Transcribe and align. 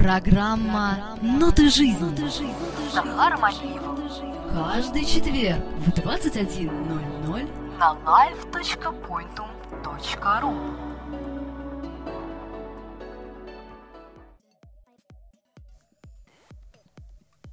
Программа 0.00 1.18
«Ноты 1.20 1.68
жизни». 1.68 2.16
Захар 2.90 3.36
Малиев 3.36 3.82
Каждый 4.50 5.04
четверг 5.04 5.62
в 5.76 5.90
21.00 5.90 7.46
на 7.78 7.94
live.pointum.ru 8.06 10.56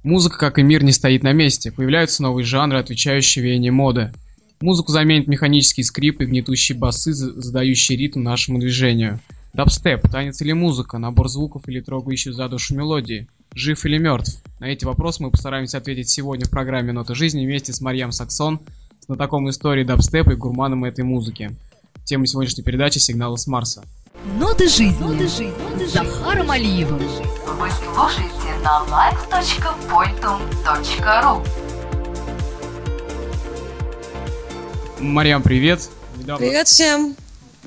Музыка, 0.02 0.38
как 0.38 0.58
и 0.58 0.62
мир, 0.62 0.82
не 0.82 0.92
стоит 0.92 1.22
на 1.22 1.34
месте. 1.34 1.70
Появляются 1.70 2.22
новые 2.22 2.46
жанры, 2.46 2.78
отвечающие 2.78 3.44
веянию 3.44 3.74
моды. 3.74 4.10
Музыку 4.62 4.90
заменят 4.90 5.26
механические 5.26 5.84
скрипы 5.84 6.24
и 6.24 6.26
гнетущие 6.26 6.78
басы, 6.78 7.12
за- 7.12 7.38
задающие 7.38 7.98
ритм 7.98 8.22
нашему 8.22 8.58
движению. 8.58 9.20
Дабстеп, 9.52 10.08
танец 10.10 10.40
или 10.42 10.52
музыка, 10.52 10.98
набор 10.98 11.28
звуков 11.28 11.68
или 11.68 11.80
трогающие 11.80 12.34
за 12.34 12.48
душу 12.48 12.74
мелодии. 12.74 13.28
Жив 13.54 13.84
или 13.86 13.98
мертв? 13.98 14.42
На 14.60 14.66
эти 14.66 14.84
вопросы 14.84 15.22
мы 15.22 15.30
постараемся 15.30 15.78
ответить 15.78 16.10
сегодня 16.10 16.44
в 16.46 16.50
программе 16.50 16.92
«Ноты 16.92 17.14
жизни» 17.14 17.46
вместе 17.46 17.72
с 17.72 17.80
Марьям 17.80 18.12
Саксон, 18.12 18.60
знатоком 19.06 19.48
истории 19.48 19.84
дабстепа 19.84 20.32
и 20.32 20.36
гурманом 20.36 20.84
этой 20.84 21.04
музыки. 21.04 21.56
Тема 22.04 22.26
сегодняшней 22.26 22.62
передачи 22.62 22.98
«Сигналы 22.98 23.38
с 23.38 23.46
Марса». 23.46 23.82
«Ноты 24.38 24.68
жизни» 24.68 25.26
с 25.26 25.40
Захаром 25.92 26.50
Алиевым. 26.50 26.98
Вы 26.98 27.70
слушаете 27.70 28.54
на 28.62 28.84
live.pointum.ru 28.86 31.46
Марьям, 35.00 35.42
привет! 35.42 35.88
Недавно, 36.16 36.44
Привет 36.44 36.66
всем! 36.66 37.14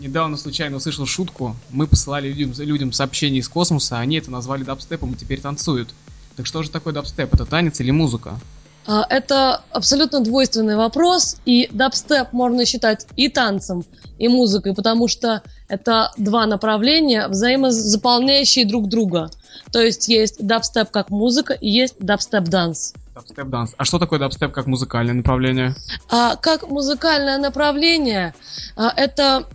Недавно 0.01 0.37
случайно 0.37 0.77
услышал 0.77 1.05
шутку. 1.05 1.55
Мы 1.69 1.87
посылали 1.87 2.31
людям, 2.31 2.53
людям 2.65 2.91
сообщения 2.91 3.39
из 3.39 3.47
космоса, 3.47 3.99
они 3.99 4.17
это 4.17 4.31
назвали 4.31 4.63
дабстепом 4.63 5.13
и 5.13 5.15
теперь 5.15 5.39
танцуют. 5.39 5.89
Так 6.35 6.45
что 6.45 6.63
же 6.63 6.69
такое 6.69 6.93
дабстеп? 6.93 7.33
Это 7.33 7.45
танец 7.45 7.79
или 7.79 7.91
музыка? 7.91 8.39
А, 8.87 9.05
Это 9.09 9.61
абсолютно 9.71 10.21
двойственный 10.21 10.75
вопрос, 10.75 11.37
и 11.45 11.69
дабстеп 11.71 12.33
можно 12.33 12.65
считать 12.65 13.05
и 13.15 13.29
танцем, 13.29 13.85
и 14.17 14.27
музыкой, 14.27 14.73
потому 14.73 15.07
что 15.07 15.43
это 15.67 16.11
два 16.17 16.47
направления, 16.47 17.27
взаимозаполняющие 17.27 18.65
друг 18.65 18.87
друга. 18.87 19.29
То 19.71 19.79
есть 19.79 20.07
есть 20.07 20.45
дабстеп 20.45 20.89
как 20.89 21.09
музыка 21.09 21.53
и 21.53 21.69
есть 21.69 21.95
дабстеп-dance. 21.99 22.93
Дабстеп 23.13 23.47
данс. 23.49 23.73
А 23.77 23.85
что 23.85 23.99
такое 23.99 24.19
дабстеп 24.19 24.51
как 24.51 24.65
музыкальное 24.65 25.13
направление? 25.13 25.75
А 26.09 26.35
как 26.37 26.69
музыкальное 26.69 27.37
направление, 27.37 28.33
а, 28.75 28.91
это 28.95 29.45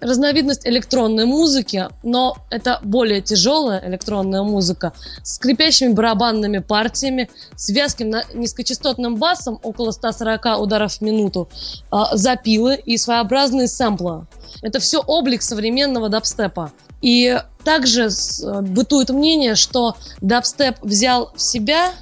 разновидность 0.00 0.66
электронной 0.66 1.24
музыки, 1.24 1.88
но 2.02 2.36
это 2.50 2.78
более 2.82 3.20
тяжелая 3.20 3.86
электронная 3.88 4.42
музыка 4.42 4.92
с 5.22 5.34
скрипящими 5.34 5.92
барабанными 5.92 6.58
партиями, 6.58 7.28
с 7.56 7.68
вязким 7.70 8.14
низкочастотным 8.34 9.16
басом 9.16 9.58
около 9.62 9.90
140 9.90 10.60
ударов 10.60 10.92
в 10.94 11.00
минуту, 11.00 11.48
а, 11.90 12.16
запилы 12.16 12.76
и 12.76 12.96
своеобразные 12.96 13.68
сэмплы. 13.68 14.26
Это 14.62 14.78
все 14.78 15.00
облик 15.00 15.42
современного 15.42 16.08
дабстепа. 16.08 16.72
И 17.00 17.40
также 17.62 18.08
э, 18.08 18.60
бытует 18.60 19.10
мнение, 19.10 19.54
что 19.54 19.96
дабстеп 20.20 20.76
взял 20.82 21.32
в 21.34 21.40
себя 21.40 21.92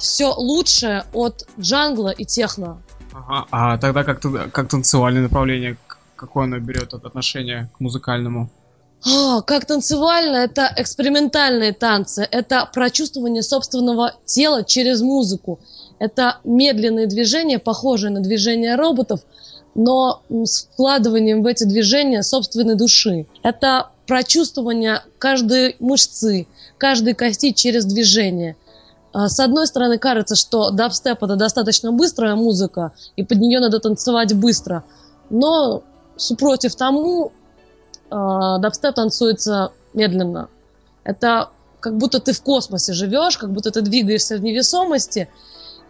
все 0.00 0.34
лучшее 0.34 1.04
от 1.12 1.46
джангла 1.58 2.10
и 2.10 2.24
техно. 2.24 2.82
Ага. 3.12 3.46
А 3.50 3.78
тогда 3.78 4.04
как, 4.04 4.20
как 4.52 4.68
танцевальное 4.68 5.22
направление, 5.22 5.76
какое 6.20 6.44
оно 6.44 6.58
берет 6.58 6.92
от- 6.94 7.04
отношение 7.04 7.70
к 7.76 7.80
музыкальному? 7.80 8.50
А, 9.06 9.40
как 9.40 9.64
танцевально, 9.64 10.36
это 10.36 10.70
экспериментальные 10.76 11.72
танцы, 11.72 12.28
это 12.30 12.68
прочувствование 12.72 13.42
собственного 13.42 14.12
тела 14.26 14.62
через 14.62 15.00
музыку. 15.00 15.58
Это 15.98 16.38
медленные 16.44 17.06
движения, 17.06 17.58
похожие 17.58 18.10
на 18.10 18.20
движения 18.20 18.76
роботов, 18.76 19.20
но 19.74 20.22
с 20.28 20.64
вкладыванием 20.64 21.42
в 21.42 21.46
эти 21.46 21.64
движения 21.64 22.22
собственной 22.22 22.74
души. 22.74 23.26
Это 23.42 23.88
прочувствование 24.06 25.02
каждой 25.18 25.76
мышцы, 25.80 26.46
каждой 26.76 27.14
кости 27.14 27.52
через 27.52 27.86
движение. 27.86 28.56
А, 29.12 29.28
С 29.28 29.40
одной 29.40 29.66
стороны, 29.66 29.96
кажется, 29.98 30.36
что 30.36 30.70
дабстеп 30.70 31.22
это 31.22 31.36
достаточно 31.36 31.90
быстрая 31.90 32.34
музыка, 32.36 32.92
и 33.16 33.24
под 33.24 33.38
нее 33.38 33.60
надо 33.60 33.78
танцевать 33.78 34.34
быстро. 34.34 34.84
Но 35.30 35.84
супротив 36.20 36.74
тому, 36.74 37.32
а, 38.10 38.58
дабстеп 38.58 38.94
танцуется 38.94 39.72
медленно. 39.94 40.48
Это 41.04 41.50
как 41.80 41.96
будто 41.96 42.20
ты 42.20 42.32
в 42.32 42.42
космосе 42.42 42.92
живешь, 42.92 43.38
как 43.38 43.50
будто 43.52 43.70
ты 43.70 43.80
двигаешься 43.80 44.36
в 44.36 44.42
невесомости. 44.42 45.28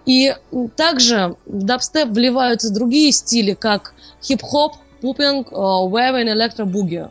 И 0.07 0.35
также 0.77 1.37
в 1.47 1.63
дабстеп 1.63 2.09
вливаются 2.09 2.73
другие 2.73 3.13
стили, 3.13 3.55
как 3.55 3.95
хип-хоп, 4.23 4.77
пупинг, 5.01 5.49
вэвин, 5.51 6.29
электробуги. 6.29 7.09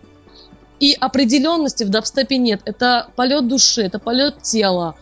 И 0.80 0.96
определенности 1.00 1.84
в 1.84 1.90
дабстепе 1.90 2.38
нет. 2.38 2.62
Это 2.66 3.10
полет 3.16 3.48
души, 3.48 3.84
это 3.84 4.00
полет 4.00 4.42
тела, 4.42 4.96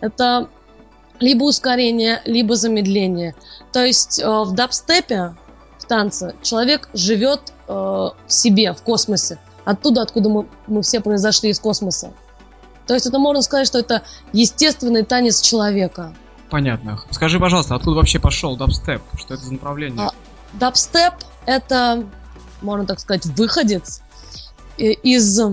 это 0.00 0.48
либо 1.20 1.44
ускорение, 1.44 2.22
либо 2.24 2.54
замедление. 2.54 3.34
То 3.72 3.84
есть 3.84 4.20
э, 4.20 4.26
в 4.26 4.52
дабстепе, 4.54 5.34
в 5.84 5.86
танце, 5.86 6.34
человек 6.42 6.88
живет 6.94 7.52
э, 7.68 7.72
в 7.72 8.12
себе, 8.26 8.72
в 8.72 8.82
космосе. 8.82 9.38
Оттуда, 9.64 10.02
откуда 10.02 10.28
мы, 10.28 10.46
мы 10.66 10.82
все 10.82 11.00
произошли 11.00 11.50
из 11.50 11.60
космоса. 11.60 12.12
То 12.86 12.94
есть 12.94 13.06
это 13.06 13.18
можно 13.18 13.42
сказать, 13.42 13.66
что 13.66 13.78
это 13.78 14.02
естественный 14.32 15.04
танец 15.04 15.40
человека. 15.40 16.14
Понятно. 16.50 17.00
Скажи, 17.10 17.38
пожалуйста, 17.40 17.74
откуда 17.74 17.96
вообще 17.96 18.18
пошел 18.18 18.56
дабстеп? 18.56 19.02
Что 19.16 19.34
это 19.34 19.44
за 19.44 19.52
направление? 19.52 20.06
А, 20.06 20.12
Дабстеп— 20.54 21.14
это, 21.46 22.04
можно 22.62 22.86
так 22.86 23.00
сказать, 23.00 23.26
выходец 23.26 24.02
э, 24.78 24.92
из 24.92 25.40
э, 25.40 25.52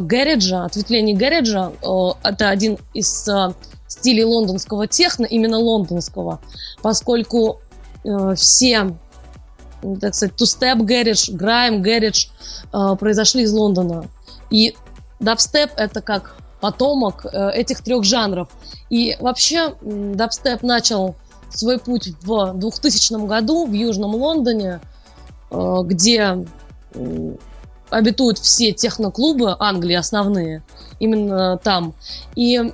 гэриджа, 0.00 0.64
ответвлений 0.64 1.14
гэриджа. 1.14 1.72
Э, 1.82 2.12
Это 2.22 2.48
один 2.48 2.78
из 2.94 3.28
э, 3.28 3.52
стилей 3.88 4.24
лондонского 4.24 4.86
техно, 4.86 5.26
именно 5.26 5.58
лондонского, 5.58 6.40
поскольку 6.82 7.60
э, 8.06 8.34
все, 8.36 8.96
м, 9.82 10.00
так 10.00 10.14
сказать, 10.14 10.36
тустеп 10.36 10.78
гэридж, 10.78 11.30
грайм 11.32 11.82
гэридж 11.82 12.26
э, 12.72 12.96
произошли 12.98 13.42
из 13.42 13.52
Лондона. 13.52 14.06
И 14.50 14.74
дабстеп— 15.20 15.70
это 15.76 16.00
как 16.00 16.36
потомок 16.60 17.26
э, 17.26 17.50
этих 17.52 17.82
трех 17.82 18.04
жанров. 18.04 18.48
И 18.90 19.16
вообще 19.20 19.74
дабстеп 19.82 20.62
начал 20.62 21.16
свой 21.50 21.78
путь 21.78 22.08
в 22.22 22.52
2000 22.54 23.26
году 23.26 23.66
в 23.66 23.72
Южном 23.72 24.14
Лондоне, 24.14 24.80
э, 25.50 25.76
где 25.84 26.46
м, 26.94 27.38
обитают 27.90 28.38
все 28.38 28.72
техноклубы 28.72 29.54
Англии 29.58 29.94
основные, 29.94 30.62
именно 30.98 31.58
там. 31.58 31.94
И 32.34 32.72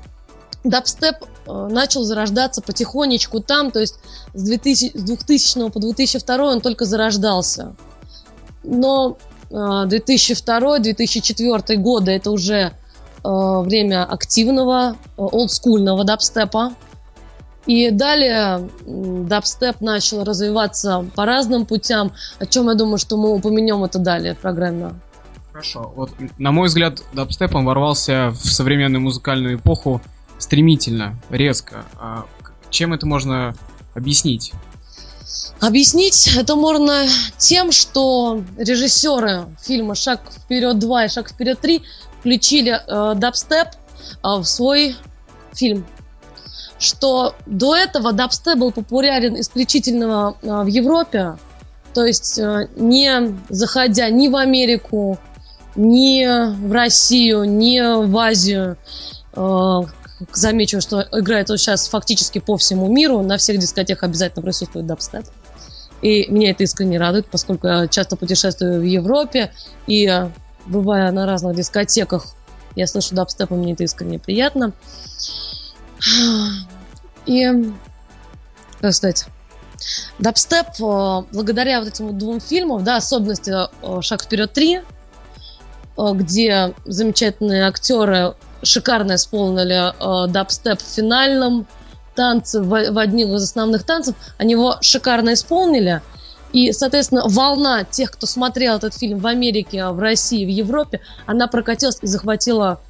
дабстеп 0.64 1.16
э, 1.22 1.26
начал 1.46 2.04
зарождаться 2.04 2.62
потихонечку 2.62 3.40
там, 3.40 3.70
то 3.70 3.80
есть 3.80 3.96
с 4.34 4.42
2000, 4.42 4.92
с 4.94 5.02
2000 5.02 5.70
по 5.70 5.80
2002 5.80 6.44
он 6.44 6.60
только 6.60 6.84
зарождался. 6.84 7.74
Но 8.64 9.16
э, 9.50 9.54
2002-2004 9.54 11.76
годы 11.76 12.10
это 12.12 12.30
уже 12.30 12.56
э, 12.56 12.70
время 13.22 14.04
активного, 14.04 14.92
э, 14.92 14.94
олдскульного 15.16 16.04
дабстепа. 16.04 16.74
И 17.64 17.90
далее 17.90 18.68
дабстеп 18.84 19.80
начал 19.80 20.24
развиваться 20.24 21.06
по 21.14 21.24
разным 21.24 21.64
путям, 21.64 22.12
о 22.40 22.46
чем 22.46 22.68
я 22.68 22.74
думаю, 22.74 22.98
что 22.98 23.16
мы 23.16 23.32
упомянем 23.32 23.84
это 23.84 24.00
далее 24.00 24.34
в 24.34 24.38
программе. 24.38 24.94
Хорошо. 25.52 25.92
Вот, 25.94 26.10
на 26.38 26.50
мой 26.50 26.66
взгляд, 26.66 27.02
дабстеп 27.12 27.54
он 27.54 27.64
ворвался 27.64 28.30
в 28.30 28.46
современную 28.46 29.02
музыкальную 29.02 29.56
эпоху 29.56 30.00
стремительно, 30.42 31.16
резко. 31.30 31.84
А 31.98 32.26
чем 32.70 32.92
это 32.92 33.06
можно 33.06 33.54
объяснить? 33.94 34.52
Объяснить 35.60 36.36
это 36.36 36.56
можно 36.56 37.06
тем, 37.38 37.70
что 37.70 38.42
режиссеры 38.58 39.46
фильма 39.62 39.94
«Шаг 39.94 40.20
вперед 40.32 40.76
2» 40.76 41.04
и 41.04 41.08
«Шаг 41.08 41.30
вперед 41.30 41.58
3» 41.62 41.82
включили 42.18 42.72
э, 42.72 43.14
дабстеп 43.14 43.68
э, 43.68 44.12
в 44.22 44.44
свой 44.44 44.96
фильм. 45.52 45.86
Что 46.78 47.36
до 47.46 47.76
этого 47.76 48.12
дабстеп 48.12 48.58
был 48.58 48.72
популярен 48.72 49.38
исключительно 49.40 50.34
э, 50.42 50.62
в 50.62 50.66
Европе, 50.66 51.38
то 51.94 52.04
есть 52.04 52.38
э, 52.38 52.68
не 52.74 53.38
заходя 53.48 54.10
ни 54.10 54.26
в 54.26 54.36
Америку, 54.36 55.18
ни 55.76 56.26
в 56.66 56.72
Россию, 56.72 57.44
ни 57.44 57.78
в 58.04 58.16
Азию. 58.18 58.76
Э, 59.34 59.82
Замечу, 60.32 60.80
что 60.80 61.06
играет 61.12 61.50
он 61.50 61.58
сейчас 61.58 61.88
фактически 61.88 62.38
по 62.38 62.56
всему 62.56 62.88
миру, 62.88 63.22
на 63.22 63.38
всех 63.38 63.58
дискотеках 63.58 64.04
обязательно 64.04 64.42
присутствует 64.42 64.86
дабстеп. 64.86 65.24
И 66.02 66.26
меня 66.30 66.50
это 66.50 66.64
искренне 66.64 66.98
радует, 66.98 67.26
поскольку 67.26 67.68
я 67.68 67.86
часто 67.86 68.16
путешествую 68.16 68.80
в 68.80 68.84
Европе 68.84 69.52
и 69.86 70.08
э, 70.08 70.30
бывая 70.66 71.12
на 71.12 71.26
разных 71.26 71.56
дискотеках 71.56 72.34
Я 72.74 72.86
слышу 72.86 73.14
дабстеп, 73.14 73.50
и 73.50 73.54
мне 73.54 73.74
это 73.74 73.84
искренне 73.84 74.18
приятно. 74.18 74.72
И, 77.26 77.46
как 78.80 78.92
сказать, 78.92 79.26
дабстеп, 80.18 80.66
э, 80.80 81.22
благодаря 81.32 81.80
вот 81.80 81.88
этим 81.88 82.18
двум 82.18 82.40
фильмам, 82.40 82.82
да, 82.84 82.96
особенности 82.96 83.52
э, 83.52 84.00
«Шаг 84.00 84.24
вперед 84.24 84.56
3», 84.56 84.84
э, 85.96 86.14
где 86.14 86.74
замечательные 86.84 87.66
актеры 87.66 88.34
шикарно 88.62 89.16
исполнили 89.16 89.92
дабстеп 90.30 90.80
в 90.80 90.86
финальном 90.86 91.66
танце, 92.14 92.60
в, 92.60 92.68
в 92.68 92.98
одних 92.98 93.28
из 93.28 93.42
основных 93.42 93.84
танцев, 93.84 94.14
они 94.38 94.52
его 94.52 94.76
шикарно 94.80 95.32
исполнили. 95.32 96.02
И, 96.52 96.72
соответственно, 96.72 97.24
волна 97.28 97.84
тех, 97.84 98.10
кто 98.10 98.26
смотрел 98.26 98.76
этот 98.76 98.94
фильм 98.94 99.18
в 99.18 99.26
Америке, 99.26 99.88
в 99.88 99.98
России, 99.98 100.44
в 100.44 100.48
Европе, 100.48 101.00
она 101.24 101.46
прокатилась 101.46 101.98
и 102.02 102.06
захватила 102.06 102.80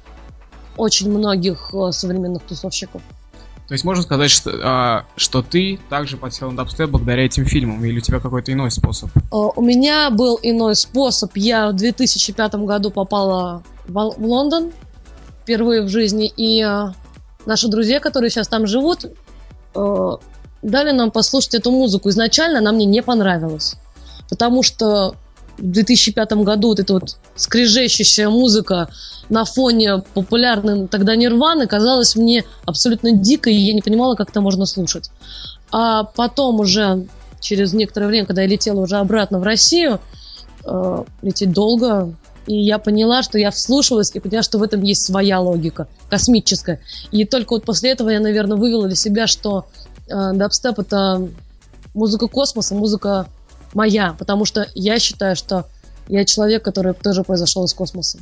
очень 0.75 1.09
многих 1.09 1.73
современных 1.91 2.43
тусовщиков. 2.43 3.01
То 3.67 3.73
есть 3.73 3.85
можно 3.85 4.03
сказать, 4.03 4.29
что, 4.29 4.51
а, 4.61 5.05
что 5.15 5.41
ты 5.41 5.79
также 5.89 6.17
подсел 6.17 6.51
на 6.51 6.57
дабстеп 6.57 6.89
благодаря 6.89 7.25
этим 7.25 7.45
фильмам, 7.45 7.83
или 7.85 7.97
у 7.97 8.01
тебя 8.01 8.19
какой-то 8.19 8.51
иной 8.51 8.69
способ? 8.71 9.09
У 9.31 9.61
меня 9.61 10.09
был 10.09 10.37
иной 10.41 10.75
способ. 10.75 11.31
Я 11.35 11.69
в 11.69 11.73
2005 11.73 12.55
году 12.55 12.91
попала 12.91 13.63
в 13.87 14.25
Лондон 14.25 14.73
впервые 15.43 15.81
в 15.81 15.89
жизни, 15.89 16.31
и 16.35 16.61
а, 16.61 16.93
наши 17.45 17.67
друзья, 17.67 17.99
которые 17.99 18.29
сейчас 18.29 18.47
там 18.47 18.65
живут, 18.65 19.05
а, 19.75 20.17
дали 20.61 20.91
нам 20.91 21.11
послушать 21.11 21.55
эту 21.55 21.71
музыку. 21.71 22.09
Изначально 22.09 22.59
она 22.59 22.71
мне 22.71 22.85
не 22.85 23.03
понравилась, 23.03 23.75
потому 24.29 24.63
что 24.63 25.15
в 25.57 25.71
2005 25.71 26.31
году 26.43 26.69
вот 26.69 26.79
эта 26.79 26.93
вот 26.93 27.17
скрежещущая 27.35 28.29
музыка 28.29 28.89
на 29.29 29.45
фоне 29.45 30.03
популярной 30.13 30.87
тогда 30.87 31.15
Нирваны 31.15 31.67
казалась 31.67 32.15
мне 32.15 32.43
абсолютно 32.65 33.11
дикой, 33.11 33.53
и 33.53 33.59
я 33.59 33.73
не 33.73 33.81
понимала, 33.81 34.15
как 34.15 34.29
это 34.29 34.41
можно 34.41 34.65
слушать. 34.65 35.11
А 35.71 36.03
потом 36.03 36.59
уже, 36.59 37.07
через 37.39 37.73
некоторое 37.73 38.07
время, 38.07 38.25
когда 38.25 38.41
я 38.41 38.47
летела 38.47 38.81
уже 38.81 38.97
обратно 38.97 39.39
в 39.39 39.43
Россию, 39.43 39.99
э, 40.65 41.03
лететь 41.21 41.51
долго, 41.51 42.13
и 42.45 42.55
я 42.55 42.77
поняла, 42.77 43.23
что 43.23 43.37
я 43.37 43.51
вслушалась 43.51 44.11
и 44.13 44.19
поняла, 44.19 44.43
что 44.43 44.57
в 44.57 44.63
этом 44.63 44.81
есть 44.81 45.05
своя 45.05 45.39
логика, 45.39 45.87
космическая. 46.09 46.81
И 47.11 47.25
только 47.25 47.53
вот 47.53 47.65
после 47.65 47.91
этого 47.91 48.09
я, 48.09 48.19
наверное, 48.19 48.57
вывела 48.57 48.87
для 48.87 48.95
себя, 48.95 49.27
что 49.27 49.65
э, 50.07 50.33
дабстеп 50.33 50.79
это 50.79 51.27
музыка 51.93 52.27
космоса, 52.27 52.75
музыка 52.75 53.27
моя, 53.73 54.15
потому 54.17 54.45
что 54.45 54.67
я 54.75 54.99
считаю, 54.99 55.35
что 55.35 55.65
я 56.07 56.25
человек, 56.25 56.63
который 56.63 56.93
тоже 56.93 57.23
произошел 57.23 57.63
из 57.65 57.73
космоса. 57.73 58.19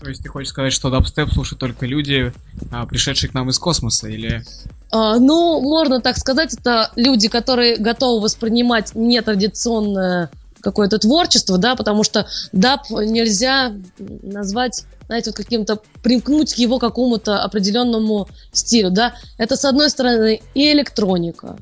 То 0.00 0.10
есть 0.10 0.22
ты 0.22 0.28
хочешь 0.28 0.50
сказать, 0.50 0.72
что 0.72 0.90
дабстеп 0.90 1.32
слушают 1.32 1.58
только 1.58 1.86
люди, 1.86 2.32
а, 2.70 2.84
пришедшие 2.84 3.30
к 3.30 3.34
нам 3.34 3.48
из 3.48 3.58
космоса, 3.58 4.08
или... 4.08 4.44
А, 4.92 5.18
ну, 5.18 5.60
можно 5.60 6.02
так 6.02 6.18
сказать, 6.18 6.52
это 6.52 6.90
люди, 6.96 7.28
которые 7.28 7.76
готовы 7.76 8.22
воспринимать 8.22 8.94
нетрадиционное 8.94 10.30
какое-то 10.66 10.98
творчество, 10.98 11.58
да, 11.58 11.76
потому 11.76 12.02
что 12.02 12.26
даб 12.50 12.90
нельзя 12.90 13.72
назвать, 13.98 14.84
знаете, 15.06 15.30
вот 15.30 15.36
каким-то, 15.36 15.78
примкнуть 16.02 16.54
к 16.54 16.58
его 16.58 16.80
какому-то 16.80 17.40
определенному 17.42 18.28
стилю, 18.50 18.90
да. 18.90 19.14
Это, 19.38 19.56
с 19.56 19.64
одной 19.64 19.90
стороны, 19.90 20.40
и 20.54 20.72
электроника, 20.72 21.56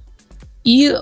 и 0.65 0.95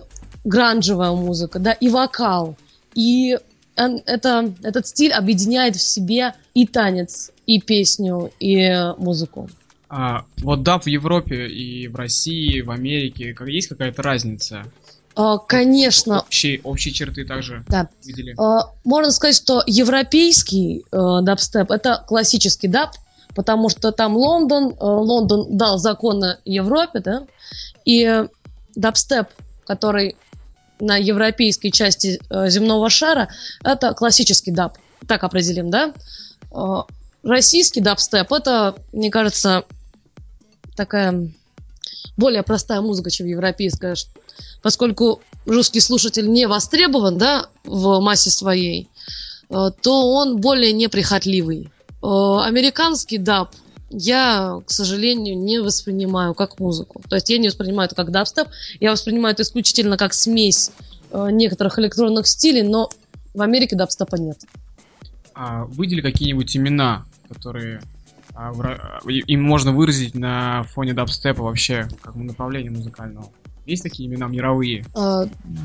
гранжевая 0.43 1.13
музыка, 1.13 1.61
да, 1.61 1.73
и 1.73 1.89
вокал, 1.89 2.57
и 2.97 3.39
это, 3.77 4.53
этот 4.65 4.89
стиль 4.89 5.13
объединяет 5.13 5.77
в 5.77 5.81
себе 5.81 6.35
и 6.55 6.67
танец, 6.67 7.31
и 7.47 7.61
песню, 7.61 8.33
и 8.41 8.93
музыку. 8.99 9.49
А, 9.89 10.25
вот 10.39 10.65
даб 10.65 10.85
в 10.85 10.89
Европе 10.89 11.47
и 11.47 11.87
в 11.87 11.95
России, 11.95 12.63
в 12.63 12.71
Америке, 12.71 13.37
есть 13.47 13.69
какая-то 13.69 14.03
разница? 14.03 14.65
А, 15.15 15.39
конечно. 15.39 16.21
Общие, 16.21 16.61
общие 16.63 16.93
черты 16.95 17.25
также 17.25 17.65
да. 17.69 17.89
видели? 18.05 18.35
А, 18.39 18.71
можно 18.85 19.11
сказать, 19.11 19.37
что 19.37 19.63
европейский 19.67 20.85
э, 20.91 20.97
дабстеп 21.23 21.71
это 21.71 22.05
классический 22.07 22.69
даб, 22.69 22.93
потому 23.35 23.69
что 23.69 23.93
там 23.93 24.17
Лондон, 24.17 24.71
э, 24.71 24.75
Лондон 24.81 25.57
дал 25.57 25.79
законы 25.79 26.39
Европе, 26.45 27.01
да, 27.01 27.27
и 27.85 28.25
дабстеп, 28.75 29.29
который 29.67 30.17
на 30.81 30.97
европейской 30.97 31.71
части 31.71 32.19
э, 32.31 32.49
земного 32.49 32.89
шара, 32.89 33.29
это 33.63 33.93
классический 33.95 34.51
даб. 34.51 34.79
Так 35.07 35.25
определим, 35.25 35.71
да? 35.71 35.93
Российский 37.23 37.81
дабстеп 37.81 38.33
это, 38.33 38.77
мне 38.93 39.11
кажется, 39.11 39.65
такая 40.77 41.29
более 42.17 42.43
простая 42.43 42.81
музыка, 42.81 43.11
чем 43.11 43.27
европейская, 43.27 43.95
поскольку 44.63 45.21
русский 45.47 45.81
слушатель 45.81 46.31
не 46.31 46.47
востребован, 46.47 47.19
да, 47.19 47.49
в 47.65 48.01
массе 48.01 48.31
своей, 48.31 48.89
э, 49.51 49.71
то 49.83 50.13
он 50.13 50.41
более 50.41 50.73
неприхотливый. 50.73 51.71
Американский 52.05 53.17
даб 53.17 53.55
я, 53.93 54.61
к 54.67 54.71
сожалению, 54.71 55.39
не 55.39 55.61
воспринимаю 55.61 56.35
как 56.35 56.59
музыку. 56.59 57.03
То 57.09 57.17
есть 57.17 57.29
я 57.31 57.39
не 57.39 57.49
воспринимаю 57.49 57.87
это 57.87 57.95
как 57.95 58.11
дабстеп, 58.11 58.49
я 58.81 58.91
воспринимаю 58.91 59.35
это 59.35 59.43
исключительно 59.43 59.97
как 59.97 60.15
смесь 60.15 60.73
э, 61.11 61.29
некоторых 61.31 61.79
электронных 61.79 62.27
стилей, 62.27 62.63
но 62.63 62.91
в 63.35 63.43
Америке 63.43 63.77
дабстепа 63.77 64.17
нет. 64.17 64.39
А 65.35 65.65
выдели 65.67 66.01
какие-нибудь 66.01 66.57
имена, 66.57 67.05
которые 67.29 67.83
а, 68.35 68.53
им 69.07 69.43
можно 69.43 69.73
выразить 69.73 70.15
на 70.15 70.63
фоне 70.65 70.95
дабстепа 70.95 71.43
вообще, 71.43 71.89
как 72.03 72.15
направление 72.15 72.71
музыкального? 72.71 73.31
Есть 73.67 73.83
такие 73.83 74.09
имена 74.09 74.27
мировые? 74.27 74.85
А, 74.95 75.25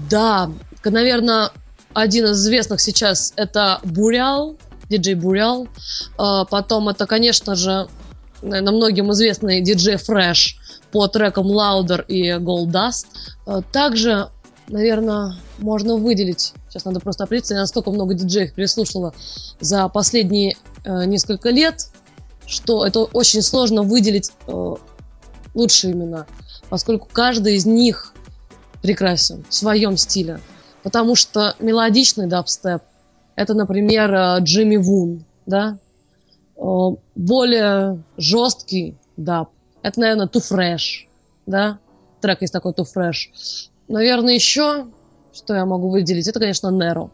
да, 0.09 0.51
наверное, 0.83 1.51
один 1.93 2.25
из 2.25 2.39
известных 2.39 2.81
сейчас 2.81 3.33
это 3.35 3.79
Бурял, 3.83 4.57
диджей 4.89 5.15
Бурял. 5.15 5.67
А, 6.17 6.45
потом 6.45 6.89
это, 6.89 7.05
конечно 7.05 7.55
же, 7.55 7.87
наверное, 8.41 8.73
многим 8.73 9.11
известный 9.11 9.61
диджей 9.61 9.95
Fresh 9.95 10.55
по 10.91 11.07
трекам 11.07 11.47
Louder 11.47 12.05
и 12.07 12.31
Gold 12.31 12.67
Dust. 12.67 13.07
Э, 13.45 13.61
также, 13.71 14.29
наверное, 14.67 15.35
можно 15.59 15.95
выделить, 15.95 16.53
сейчас 16.69 16.85
надо 16.85 16.99
просто 16.99 17.23
определиться, 17.23 17.55
я 17.55 17.61
настолько 17.61 17.91
много 17.91 18.13
диджеев 18.13 18.53
переслушала 18.53 19.13
за 19.59 19.87
последние 19.89 20.55
э, 20.83 21.05
несколько 21.05 21.49
лет, 21.49 21.87
что 22.45 22.85
это 22.85 23.01
очень 23.01 23.41
сложно 23.41 23.83
выделить 23.83 24.31
э, 24.47 24.75
лучшие 25.53 25.93
имена, 25.93 26.25
поскольку 26.69 27.07
каждый 27.11 27.55
из 27.55 27.65
них 27.65 28.13
прекрасен 28.81 29.43
в 29.49 29.53
своем 29.53 29.97
стиле. 29.97 30.39
Потому 30.83 31.15
что 31.15 31.55
мелодичный 31.59 32.27
дабстеп– 32.27 32.81
это, 33.35 33.53
например, 33.53 34.13
э, 34.13 34.37
Джимми 34.41 34.77
Вун, 34.77 35.25
да, 35.45 35.77
Э, 36.57 36.89
более 37.15 38.03
жесткий 38.17 38.97
даб. 39.15 39.49
Это, 39.83 39.99
наверное, 39.99 40.27
Too 40.27 40.41
Fresh, 40.41 41.07
да? 41.45 41.79
Трек 42.19 42.41
есть 42.41 42.53
такой 42.53 42.73
Too 42.73 42.85
Fresh. 42.85 43.69
Наверное, 43.87 44.33
еще, 44.33 44.87
что 45.33 45.53
я 45.53 45.65
могу 45.65 45.89
выделить, 45.89 46.27
это, 46.27 46.39
конечно, 46.39 46.67
Nero. 46.67 47.11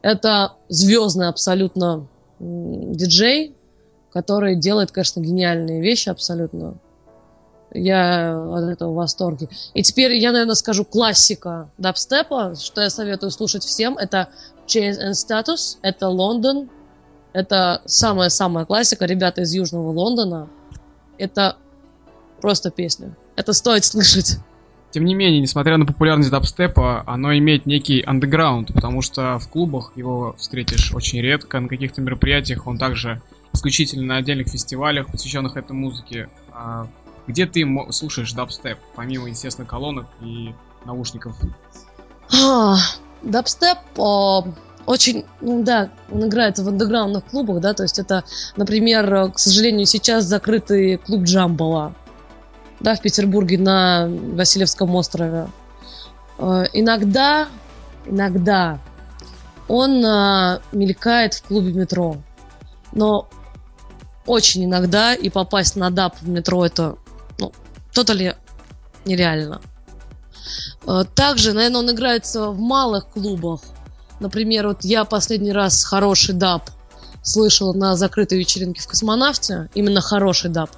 Это 0.00 0.54
звездный 0.68 1.28
абсолютно 1.28 2.06
диджей, 2.40 3.54
который 4.10 4.56
делает, 4.56 4.90
конечно, 4.90 5.20
гениальные 5.20 5.82
вещи 5.82 6.08
абсолютно. 6.08 6.78
Я 7.72 8.38
от 8.54 8.64
этого 8.64 8.92
в 8.92 8.94
восторге. 8.94 9.48
И 9.74 9.82
теперь 9.82 10.14
я, 10.14 10.32
наверное, 10.32 10.54
скажу 10.54 10.84
классика 10.84 11.68
дабстепа, 11.76 12.54
что 12.54 12.80
я 12.80 12.90
советую 12.90 13.30
слушать 13.30 13.64
всем. 13.64 13.98
Это 13.98 14.28
Change 14.66 14.98
and 14.98 15.12
Status, 15.12 15.78
это 15.82 16.08
Лондон, 16.08 16.70
это 17.32 17.82
самая-самая 17.84 18.64
классика, 18.64 19.04
ребята 19.04 19.42
из 19.42 19.52
Южного 19.52 19.90
Лондона. 19.90 20.48
Это 21.18 21.56
просто 22.40 22.70
песня. 22.70 23.14
Это 23.36 23.52
стоит 23.52 23.84
слышать. 23.84 24.38
Тем 24.90 25.04
не 25.04 25.14
менее, 25.14 25.40
несмотря 25.40 25.76
на 25.76 25.84
популярность 25.84 26.30
дабстепа, 26.30 27.04
оно 27.06 27.36
имеет 27.36 27.66
некий 27.66 28.00
андеграунд, 28.00 28.72
потому 28.72 29.02
что 29.02 29.38
в 29.38 29.48
клубах 29.48 29.92
его 29.96 30.34
встретишь 30.38 30.94
очень 30.94 31.20
редко, 31.20 31.60
на 31.60 31.68
каких-то 31.68 32.00
мероприятиях 32.00 32.66
он 32.66 32.78
также 32.78 33.20
исключительно 33.52 34.06
на 34.06 34.16
отдельных 34.16 34.48
фестивалях, 34.48 35.10
посвященных 35.10 35.56
этой 35.56 35.72
музыке. 35.72 36.28
А 37.28 37.30
где 37.30 37.46
ты 37.46 37.66
слушаешь 37.90 38.32
дабстеп, 38.32 38.78
помимо, 38.96 39.28
естественно, 39.28 39.66
колонок 39.66 40.06
и 40.20 40.54
наушников? 40.84 41.36
А, 42.32 42.76
дабстеп 43.22 43.78
очень, 44.86 45.26
ну 45.42 45.62
да, 45.62 45.90
он 46.10 46.26
играет 46.26 46.58
в 46.58 46.66
андеграундных 46.66 47.26
клубах, 47.26 47.60
да, 47.60 47.74
то 47.74 47.82
есть 47.82 47.98
это, 47.98 48.24
например, 48.56 49.30
к 49.32 49.38
сожалению, 49.38 49.84
сейчас 49.84 50.24
закрытый 50.24 50.96
клуб 50.96 51.24
Джамбала, 51.24 51.94
да, 52.80 52.94
в 52.94 53.02
Петербурге 53.02 53.58
на 53.58 54.08
Васильевском 54.08 54.94
острове. 54.94 55.48
Э, 56.38 56.64
иногда, 56.72 57.48
иногда 58.06 58.78
он 59.68 60.02
а, 60.02 60.62
мелькает 60.72 61.34
в 61.34 61.42
клубе 61.42 61.74
метро, 61.74 62.16
но 62.92 63.28
очень 64.24 64.64
иногда, 64.64 65.14
и 65.14 65.28
попасть 65.28 65.76
на 65.76 65.90
даб 65.90 66.16
в 66.22 66.28
метро 66.28 66.64
это, 66.64 66.96
totally 67.98 68.36
нереально. 69.04 69.60
Э, 70.86 71.02
Также, 71.14 71.52
наверное, 71.52 71.80
он 71.80 71.90
играется 71.90 72.50
в 72.50 72.58
малых 72.58 73.08
клубах. 73.08 73.60
Например, 74.20 74.68
вот 74.68 74.84
я 74.84 75.04
последний 75.04 75.52
раз 75.52 75.84
хороший 75.84 76.34
даб 76.34 76.70
слышала 77.22 77.72
на 77.72 77.96
закрытой 77.96 78.38
вечеринке 78.38 78.80
в 78.80 78.86
космонавте. 78.86 79.68
Именно 79.74 80.00
хороший 80.00 80.50
даб. 80.50 80.70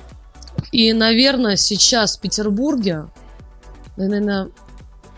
И, 0.73 0.93
наверное, 0.93 1.57
сейчас 1.57 2.17
в 2.17 2.21
Петербурге, 2.21 3.07
наверное, 3.97 4.49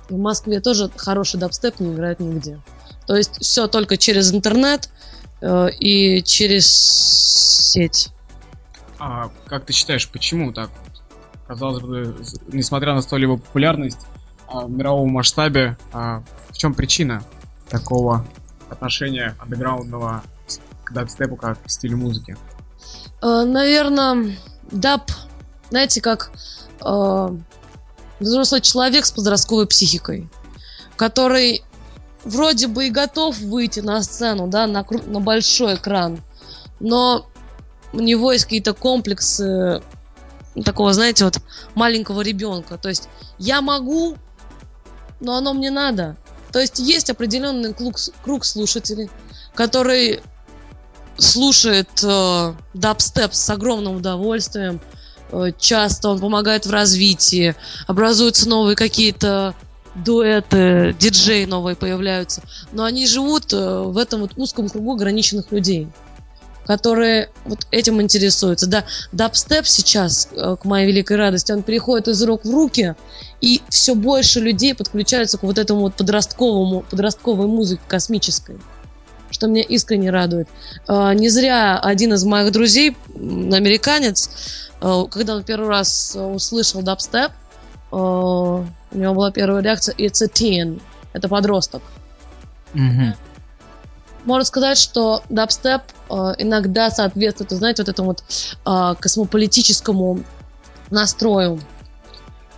в 0.08 0.18
Москве 0.18 0.60
тоже 0.60 0.90
хороший 0.96 1.38
дабстеп 1.38 1.78
не 1.78 1.94
играет 1.94 2.18
нигде. 2.20 2.60
То 3.06 3.16
есть 3.16 3.40
все 3.40 3.68
только 3.68 3.96
через 3.96 4.32
интернет 4.32 4.90
э, 5.40 5.70
и 5.78 6.22
через 6.22 6.66
сеть. 6.66 8.10
А 8.98 9.30
как 9.46 9.66
ты 9.66 9.72
считаешь, 9.72 10.08
почему 10.08 10.52
так? 10.52 10.70
Казалось 11.52 11.82
бы, 11.82 12.16
несмотря 12.48 12.94
на 12.94 13.02
столь 13.02 13.24
его 13.24 13.36
популярность 13.36 13.98
а, 14.48 14.64
в 14.64 14.70
мировом 14.70 15.10
масштабе, 15.10 15.76
а, 15.92 16.22
в 16.48 16.56
чем 16.56 16.72
причина 16.72 17.22
такого 17.68 18.26
отношения 18.70 19.36
андеграундного 19.38 20.22
к 20.82 20.92
дабстепу 20.94 21.36
как 21.36 21.62
к 21.62 21.68
стилю 21.68 21.98
музыки? 21.98 22.38
наверное, 23.20 24.34
даб, 24.70 25.10
знаете, 25.68 26.00
как 26.00 26.32
э, 26.82 27.28
взрослый 28.18 28.62
человек 28.62 29.04
с 29.04 29.12
подростковой 29.12 29.66
психикой, 29.66 30.30
который 30.96 31.62
вроде 32.24 32.66
бы 32.66 32.86
и 32.86 32.90
готов 32.90 33.38
выйти 33.38 33.80
на 33.80 34.02
сцену, 34.02 34.48
да, 34.48 34.66
на, 34.66 34.86
на 35.06 35.20
большой 35.20 35.74
экран, 35.74 36.18
но 36.80 37.26
у 37.92 38.00
него 38.00 38.32
есть 38.32 38.44
какие-то 38.44 38.72
комплексы 38.72 39.82
такого, 40.64 40.92
знаете, 40.92 41.24
вот 41.24 41.38
маленького 41.74 42.20
ребенка. 42.20 42.78
То 42.78 42.88
есть 42.88 43.08
я 43.38 43.60
могу, 43.60 44.16
но 45.20 45.36
оно 45.36 45.54
мне 45.54 45.70
надо. 45.70 46.16
То 46.52 46.60
есть 46.60 46.78
есть 46.78 47.08
определенный 47.08 47.72
круг, 47.72 47.96
круг 48.22 48.44
слушателей, 48.44 49.08
который 49.54 50.20
слушает 51.16 51.88
э, 52.02 52.54
дабстеп 52.74 53.32
с 53.32 53.50
огромным 53.50 53.96
удовольствием. 53.96 54.80
Э, 55.30 55.52
часто 55.58 56.10
он 56.10 56.20
помогает 56.20 56.66
в 56.66 56.70
развитии, 56.70 57.54
образуются 57.86 58.48
новые 58.48 58.76
какие-то 58.76 59.54
дуэты, 59.94 60.94
диджеи 60.98 61.44
новые 61.44 61.76
появляются. 61.76 62.42
Но 62.72 62.84
они 62.84 63.06
живут 63.06 63.52
э, 63.52 63.82
в 63.82 63.96
этом 63.96 64.20
вот 64.20 64.32
узком 64.36 64.68
кругу 64.68 64.94
ограниченных 64.94 65.52
людей, 65.52 65.88
которые 66.66 67.30
вот 67.44 67.66
этим 67.70 68.00
интересуются. 68.00 68.66
Да, 68.66 68.84
дабстеп 69.12 69.66
сейчас, 69.66 70.28
э, 70.32 70.56
к 70.60 70.64
моей 70.64 70.86
великой 70.86 71.16
радости, 71.16 71.52
он 71.52 71.62
переходит 71.62 72.08
из 72.08 72.22
рук 72.22 72.44
в 72.44 72.50
руки, 72.50 72.94
и 73.40 73.62
все 73.68 73.94
больше 73.94 74.40
людей 74.40 74.74
подключаются 74.74 75.38
к 75.38 75.42
вот 75.42 75.58
этому 75.58 75.80
вот 75.80 75.94
подростковому, 75.94 76.82
подростковой 76.82 77.46
музыке 77.46 77.82
космической 77.88 78.58
что 79.32 79.46
меня 79.46 79.62
искренне 79.62 80.10
радует. 80.10 80.46
Э, 80.88 81.14
Не 81.14 81.28
зря 81.30 81.78
один 81.78 82.12
из 82.12 82.24
моих 82.24 82.52
друзей, 82.52 82.96
американец, 83.14 84.30
э, 84.80 85.04
когда 85.10 85.36
он 85.36 85.42
первый 85.42 85.68
раз 85.68 86.14
э, 86.14 86.20
услышал 86.22 86.82
дабстеп, 86.82 87.32
у 87.90 88.64
него 88.92 89.14
была 89.14 89.30
первая 89.30 89.62
реакция 89.62 89.94
«It's 89.96 90.22
a 90.22 90.26
teen». 90.26 90.80
Это 91.12 91.28
подросток. 91.28 91.82
Можно 94.24 94.44
сказать, 94.44 94.78
что 94.78 95.22
дабстеп 95.28 95.82
э, 96.10 96.14
иногда 96.38 96.90
соответствует, 96.90 97.50
знаете, 97.50 97.82
вот 97.82 97.88
этому 97.88 98.08
вот 98.08 98.24
э, 98.64 98.94
космополитическому 99.00 100.22
настрою. 100.90 101.60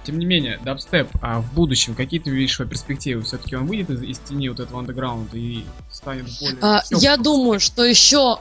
Тем 0.04 0.18
не 0.18 0.26
менее, 0.26 0.60
дабстеп, 0.62 1.08
а 1.22 1.40
в 1.40 1.54
будущем 1.54 1.94
какие 1.94 2.20
ты 2.20 2.30
видишь 2.30 2.58
его 2.60 2.68
перспективы? 2.68 3.22
Все-таки 3.22 3.56
он 3.56 3.66
выйдет 3.66 3.88
из, 3.90 4.02
из 4.02 4.18
тени 4.18 4.50
вот 4.50 4.60
этого 4.60 4.80
андеграунда 4.80 5.38
и 5.38 5.64
станет 5.90 6.26
более... 6.40 6.58
А, 6.60 6.82
я 6.90 7.16
думаю, 7.16 7.58
что 7.58 7.84
еще 7.84 8.38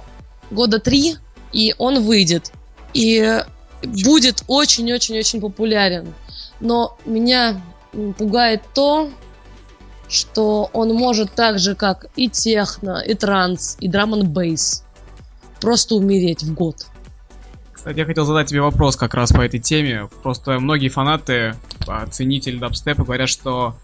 года 0.51 0.79
три, 0.79 1.15
и 1.53 1.73
он 1.77 2.03
выйдет. 2.03 2.51
И 2.93 3.41
будет 3.83 4.43
очень-очень-очень 4.47 5.39
популярен. 5.39 6.13
Но 6.59 6.97
меня 7.05 7.61
пугает 8.17 8.61
то, 8.73 9.09
что 10.13 10.69
он 10.73 10.93
может 10.93 11.33
так 11.33 11.59
же, 11.59 11.75
как 11.75 12.05
и 12.15 12.29
техно, 12.29 13.01
и 13.05 13.13
транс, 13.15 13.77
и 13.79 13.87
драм 13.87 14.13
н 14.13 14.27
бейс, 14.27 14.83
просто 15.59 15.95
умереть 15.95 16.43
в 16.43 16.53
год. 16.53 16.85
Кстати, 17.71 17.97
я 17.97 18.05
хотел 18.05 18.25
задать 18.25 18.47
тебе 18.47 18.61
вопрос 18.61 18.95
как 18.95 19.13
раз 19.13 19.31
по 19.31 19.41
этой 19.41 19.59
теме. 19.59 20.07
Просто 20.21 20.59
многие 20.59 20.87
фанаты, 20.87 21.55
а, 21.87 22.05
ценители 22.07 22.57
дабстепа 22.57 23.03
говорят, 23.03 23.27
что 23.27 23.75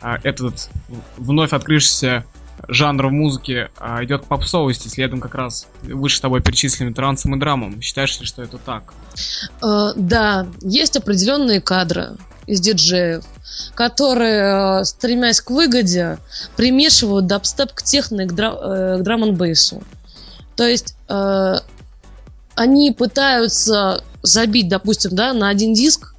а, 0.00 0.18
этот 0.22 0.68
вновь 1.16 1.52
открывшийся 1.52 2.24
жанр 2.68 3.06
в 3.06 3.12
музыке 3.12 3.70
а, 3.78 4.04
идет 4.04 4.24
к 4.24 4.26
попсовости, 4.26 4.88
следом 4.88 5.20
как 5.20 5.34
раз 5.34 5.66
выше 5.82 6.20
тобой 6.20 6.42
перечисленным 6.42 6.94
трансом 6.94 7.34
и 7.34 7.38
драмом. 7.38 7.80
Считаешь 7.80 8.20
ли, 8.20 8.26
что 8.26 8.42
это 8.42 8.58
так? 8.58 8.92
Э, 9.62 9.92
да, 9.96 10.46
есть 10.60 10.96
определенные 10.96 11.60
кадры 11.60 12.16
из 12.50 12.60
диджеев, 12.60 13.24
которые, 13.74 14.80
э, 14.80 14.84
стремясь 14.84 15.40
к 15.40 15.50
выгоде, 15.50 16.18
примешивают 16.56 17.26
дабстеп 17.26 17.72
к 17.72 17.82
техно 17.82 18.22
и 18.22 18.26
к, 18.26 18.32
дра- 18.32 18.58
э, 18.60 18.98
к 18.98 19.02
драм 19.02 19.34
бейсу. 19.34 19.82
То 20.56 20.66
есть 20.66 20.94
э, 21.08 21.54
они 22.54 22.90
пытаются 22.90 24.02
забить, 24.22 24.68
допустим, 24.68 25.14
да, 25.14 25.32
на 25.32 25.48
один 25.48 25.72
диск 25.74 26.14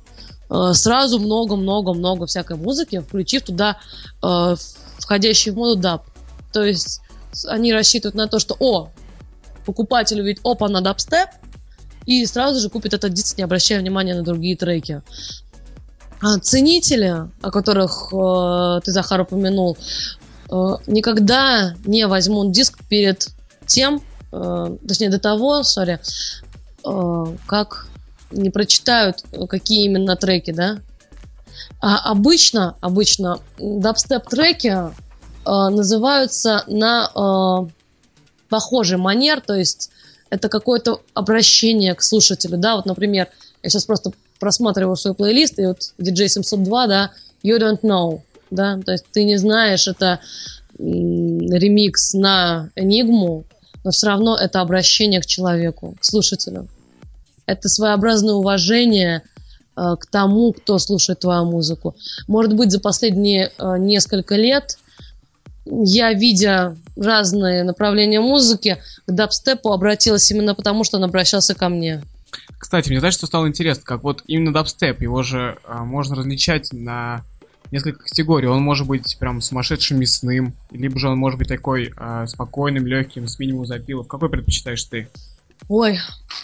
э, 0.49 0.71
сразу 0.73 1.19
много-много-много 1.19 2.25
всякой 2.25 2.57
музыки, 2.57 2.99
включив 2.99 3.43
туда 3.43 3.77
э, 4.23 4.55
входящий 4.99 5.51
в 5.51 5.55
моду 5.55 5.75
даб. 5.75 6.05
То 6.53 6.63
есть 6.63 7.01
они 7.47 7.73
рассчитывают 7.73 8.15
на 8.15 8.27
то, 8.27 8.39
что, 8.39 8.55
о, 8.59 8.89
покупатель 9.65 10.21
увидит, 10.21 10.41
опа, 10.43 10.69
на 10.69 10.81
дабстеп, 10.81 11.29
и 12.05 12.25
сразу 12.25 12.59
же 12.59 12.69
купит 12.69 12.93
этот 12.93 13.13
диск, 13.13 13.37
не 13.37 13.43
обращая 13.43 13.79
внимания 13.79 14.15
на 14.15 14.23
другие 14.23 14.55
треки. 14.55 15.01
А 16.21 16.37
ценители, 16.37 17.29
о 17.41 17.51
которых 17.51 18.13
э, 18.13 18.81
ты, 18.85 18.91
Захар, 18.91 19.21
упомянул, 19.21 19.75
э, 20.51 20.55
никогда 20.85 21.73
не 21.83 22.05
возьмут 22.05 22.51
диск 22.51 22.77
перед 22.87 23.27
тем, 23.65 24.03
э, 24.31 24.77
точнее, 24.87 25.09
до 25.09 25.19
того, 25.19 25.63
сори, 25.63 25.99
э, 26.85 27.25
как 27.47 27.87
не 28.29 28.51
прочитают, 28.51 29.23
э, 29.31 29.47
какие 29.47 29.85
именно 29.85 30.15
треки, 30.15 30.51
да? 30.51 30.77
А 31.79 32.11
обычно, 32.11 32.75
обычно 32.81 33.39
дабстеп-треки 33.57 34.67
э, 34.67 34.91
называются 35.45 36.63
на 36.67 37.09
э, 37.15 37.69
похожий 38.47 38.99
манер, 38.99 39.41
то 39.41 39.55
есть 39.55 39.89
это 40.29 40.49
какое-то 40.49 41.01
обращение 41.15 41.95
к 41.95 42.03
слушателю, 42.03 42.57
да, 42.57 42.75
вот, 42.75 42.85
например, 42.85 43.27
я 43.63 43.69
сейчас 43.71 43.85
просто 43.85 44.11
просматриваю 44.41 44.97
свой 44.97 45.13
плейлист, 45.13 45.59
и 45.59 45.67
вот 45.67 45.93
DJ 45.99 46.27
702, 46.27 46.87
да, 46.87 47.11
You 47.43 47.59
Don't 47.59 47.81
Know, 47.81 48.21
да, 48.49 48.77
то 48.83 48.91
есть 48.91 49.05
ты 49.13 49.23
не 49.23 49.37
знаешь, 49.37 49.87
это 49.87 50.19
ремикс 50.77 52.13
на 52.13 52.71
Энигму, 52.75 53.45
но 53.83 53.91
все 53.91 54.07
равно 54.07 54.35
это 54.35 54.59
обращение 54.61 55.21
к 55.21 55.25
человеку, 55.25 55.95
к 55.99 56.03
слушателю. 56.03 56.67
Это 57.45 57.69
своеобразное 57.69 58.33
уважение 58.33 59.21
э, 59.75 59.95
к 59.99 60.05
тому, 60.07 60.53
кто 60.53 60.79
слушает 60.79 61.19
твою 61.19 61.45
музыку. 61.45 61.95
Может 62.27 62.55
быть, 62.55 62.71
за 62.71 62.79
последние 62.79 63.51
э, 63.57 63.77
несколько 63.77 64.35
лет 64.35 64.77
я, 65.71 66.13
видя 66.13 66.75
разные 66.97 67.63
направления 67.63 68.19
музыки, 68.19 68.77
к 69.07 69.11
дабстепу 69.11 69.71
обратилась 69.71 70.29
именно 70.31 70.53
потому, 70.53 70.83
что 70.83 70.97
он 70.97 71.05
обращался 71.05 71.55
ко 71.55 71.69
мне. 71.69 72.03
Кстати, 72.57 72.89
мне 72.89 72.99
знаешь, 72.99 73.15
что 73.15 73.27
стало 73.27 73.47
интересно, 73.47 73.83
как 73.83 74.03
вот 74.03 74.23
именно 74.27 74.53
дабстеп, 74.53 75.01
его 75.01 75.23
же 75.23 75.57
а, 75.65 75.83
можно 75.83 76.15
различать 76.15 76.71
на 76.71 77.23
несколько 77.71 78.03
категорий. 78.03 78.47
Он 78.47 78.61
может 78.61 78.87
быть 78.87 79.17
прям 79.19 79.41
сумасшедшим 79.41 79.99
мясным, 79.99 80.53
либо 80.71 80.99
же 80.99 81.09
он 81.09 81.17
может 81.17 81.39
быть 81.39 81.47
такой 81.47 81.93
а, 81.97 82.27
спокойным, 82.27 82.85
легким, 82.85 83.27
с 83.27 83.39
минимум 83.39 83.65
запилов. 83.65 84.07
Какой 84.07 84.29
предпочитаешь 84.29 84.83
ты? 84.83 85.07
Ой, 85.69 85.99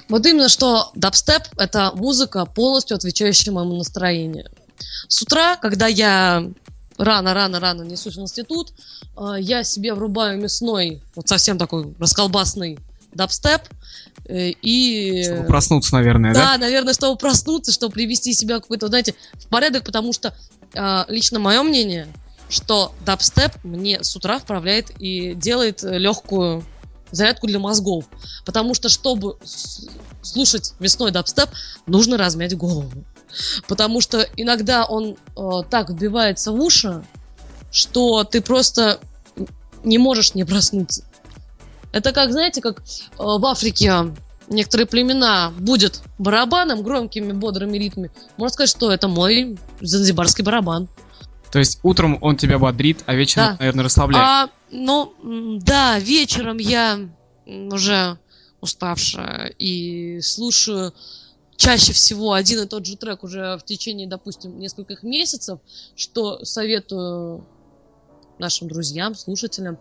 вот 0.10 0.25
именно 0.25 0.48
что 0.48 0.91
дабстеп— 0.96 1.43
это 1.57 1.91
музыка, 1.96 2.46
полностью 2.46 2.96
отвечающая 2.96 3.51
моему 3.51 3.75
настроению. 3.75 4.50
С 5.07 5.22
утра, 5.22 5.55
когда 5.57 5.88
я 5.88 6.50
рано-рано-рано 6.98 7.84
несусь 7.84 8.16
в 8.18 8.22
институт, 8.22 8.74
э, 9.18 9.36
я 9.39 9.63
себе 9.63 9.94
врубаю 9.94 10.39
мясной, 10.39 11.01
вот 11.16 11.27
совсем 11.27 11.58
такой 11.58 11.96
расколбасный 12.00 12.80
дабстеп, 13.13 13.62
э, 14.25 14.50
и... 14.62 15.24
Чтобы 15.24 15.46
проснуться, 15.46 15.94
наверное, 15.94 16.34
да? 16.34 16.54
Да, 16.54 16.58
наверное, 16.58 16.94
чтобы 16.94 17.18
проснуться, 17.18 17.72
чтобы 17.72 17.94
привести 17.94 18.34
себя 18.34 18.60
какой-то, 18.60 18.88
знаете, 18.88 19.16
в 19.34 19.48
порядок, 19.48 19.86
потому 19.86 20.13
что 20.13 20.34
э, 20.74 21.06
лично 21.08 21.39
мое 21.39 21.62
мнение, 21.63 22.08
что 22.50 22.94
дабстеп 23.06 23.51
мне 23.63 24.04
с 24.04 24.16
утра 24.16 24.39
вправляет 24.39 24.92
и 25.00 25.34
делает 25.36 25.84
легкую 25.84 26.63
зарядку 27.12 27.48
для 27.48 27.60
мозгов. 27.60 28.06
Потому 28.46 28.74
что, 28.74 28.89
чтобы 28.89 29.38
слушать 30.22 30.74
весной 30.80 31.12
дабстеп, 31.12 31.50
нужно 31.86 32.18
размять 32.18 32.56
голову. 32.56 32.92
Потому 33.67 34.01
что 34.01 34.27
иногда 34.36 34.86
он 34.86 35.15
э, 35.36 35.50
так 35.70 35.89
вбивается 35.89 36.51
в 36.51 36.62
уши, 36.62 37.03
что 37.72 38.24
ты 38.24 38.41
просто 38.41 39.00
не 39.84 39.98
можешь 39.98 40.34
не 40.34 40.44
проснуться. 40.44 41.03
Это 41.91 42.12
как, 42.12 42.32
знаете, 42.32 42.62
как 42.62 42.79
э, 42.79 42.84
в 43.17 43.46
Африке 43.46 44.13
некоторые 44.50 44.88
племена 44.88 45.51
будет 45.58 46.01
барабаном, 46.17 46.84
громкими, 46.84 47.32
бодрыми 47.34 47.77
ритмами. 47.77 48.12
Можно 48.38 48.53
сказать, 48.53 48.70
что 48.70 48.91
это 48.91 49.08
мой 49.08 49.58
занзибарский 49.82 50.44
барабан. 50.44 50.88
То 51.51 51.60
есть 51.60 51.79
утром 51.84 52.17
он 52.22 52.36
тебя 52.38 52.60
бодрит, 52.60 53.03
а 53.06 53.15
вечером, 53.15 53.48
да. 53.48 53.58
наверное, 53.60 53.86
расслабляет. 53.86 54.25
А, 54.25 54.50
ну, 54.70 55.13
да, 55.62 55.98
вечером 56.00 56.58
я 56.58 57.00
уже 57.46 58.17
уставшая 58.60 59.53
и 59.58 60.20
слушаю 60.22 60.94
чаще 61.57 61.91
всего 61.91 62.33
один 62.33 62.61
и 62.61 62.67
тот 62.67 62.85
же 62.85 62.95
трек 62.95 63.23
уже 63.23 63.57
в 63.57 63.65
течение, 63.65 64.07
допустим, 64.07 64.57
нескольких 64.59 65.03
месяцев, 65.03 65.59
что 65.95 66.45
советую 66.45 67.45
нашим 68.39 68.67
друзьям, 68.67 69.15
слушателям. 69.15 69.79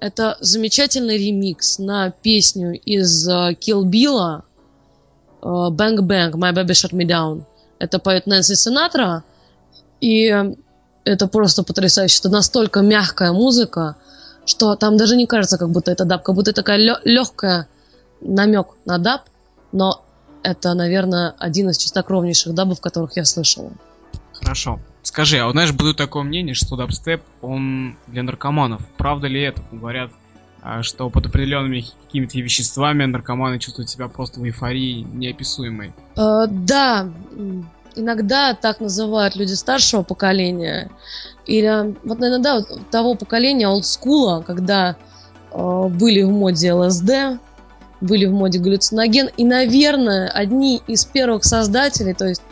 Это 0.00 0.38
замечательный 0.40 1.18
ремикс 1.18 1.78
на 1.78 2.10
песню 2.10 2.80
из 2.80 3.28
uh, 3.28 3.56
Kill 3.58 3.82
Bill 3.82 4.42
uh, 5.42 5.70
Bang 5.70 5.98
Bang, 5.98 6.32
My 6.32 6.54
Baby 6.54 6.70
Shut 6.70 6.92
Me 6.92 7.04
Down. 7.06 7.44
Это 7.78 7.98
поет 7.98 8.26
Нэнси 8.26 8.54
Синатра, 8.54 9.24
и 10.00 10.32
это 11.04 11.26
просто 11.26 11.62
потрясающе. 11.62 12.20
Это 12.20 12.30
настолько 12.30 12.80
мягкая 12.80 13.32
музыка, 13.32 13.96
что 14.46 14.76
там 14.76 14.96
даже 14.96 15.16
не 15.16 15.26
кажется, 15.26 15.58
как 15.58 15.70
будто 15.70 15.90
это 15.90 16.04
даб, 16.04 16.22
как 16.22 16.34
будто 16.34 16.52
такая 16.52 16.78
легкая 17.04 17.68
намек 18.20 18.68
на 18.84 18.98
даб, 18.98 19.22
но 19.72 20.05
это, 20.46 20.74
наверное, 20.74 21.34
один 21.38 21.70
из 21.70 21.78
чистокровнейших 21.78 22.54
дабов, 22.54 22.80
которых 22.80 23.16
я 23.16 23.24
слышала. 23.24 23.72
Хорошо. 24.32 24.78
Скажи, 25.02 25.38
а 25.38 25.46
вот 25.46 25.52
знаешь, 25.52 25.72
было 25.72 25.92
такое 25.92 26.22
мнение, 26.22 26.54
что 26.54 26.76
дабстеп, 26.76 27.22
он 27.42 27.96
для 28.06 28.22
наркоманов. 28.22 28.82
Правда 28.96 29.26
ли 29.26 29.42
это? 29.42 29.62
Говорят, 29.72 30.10
а, 30.62 30.82
что 30.82 31.10
под 31.10 31.26
определенными 31.26 31.84
какими-то 32.06 32.38
веществами 32.38 33.04
наркоманы 33.04 33.58
чувствуют 33.58 33.90
себя 33.90 34.08
просто 34.08 34.40
в 34.40 34.44
эйфории 34.44 35.02
неописуемой. 35.02 35.92
Э, 36.16 36.46
да, 36.48 37.08
иногда 37.96 38.54
так 38.54 38.80
называют 38.80 39.36
люди 39.36 39.54
старшего 39.54 40.02
поколения. 40.02 40.90
Или, 41.46 41.96
вот, 42.04 42.18
наверное, 42.18 42.42
да, 42.42 42.54
вот, 42.56 42.90
того 42.90 43.14
поколения 43.14 43.68
олдскула, 43.68 44.42
когда 44.46 44.96
э, 45.52 45.88
были 45.88 46.22
в 46.22 46.30
моде 46.30 46.72
ЛСД, 46.72 47.40
были 48.00 48.26
в 48.26 48.32
моде 48.32 48.58
галлюциноген. 48.58 49.30
И, 49.36 49.44
наверное, 49.44 50.28
одни 50.28 50.82
из 50.86 51.04
первых 51.04 51.44
создателей, 51.44 52.14
то 52.14 52.26
есть 52.26 52.42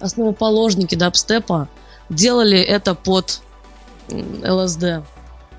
основоположники 0.00 0.94
дабстепа, 0.94 1.68
делали 2.08 2.58
это 2.58 2.94
под 2.94 3.40
ЛСД. 4.10 5.02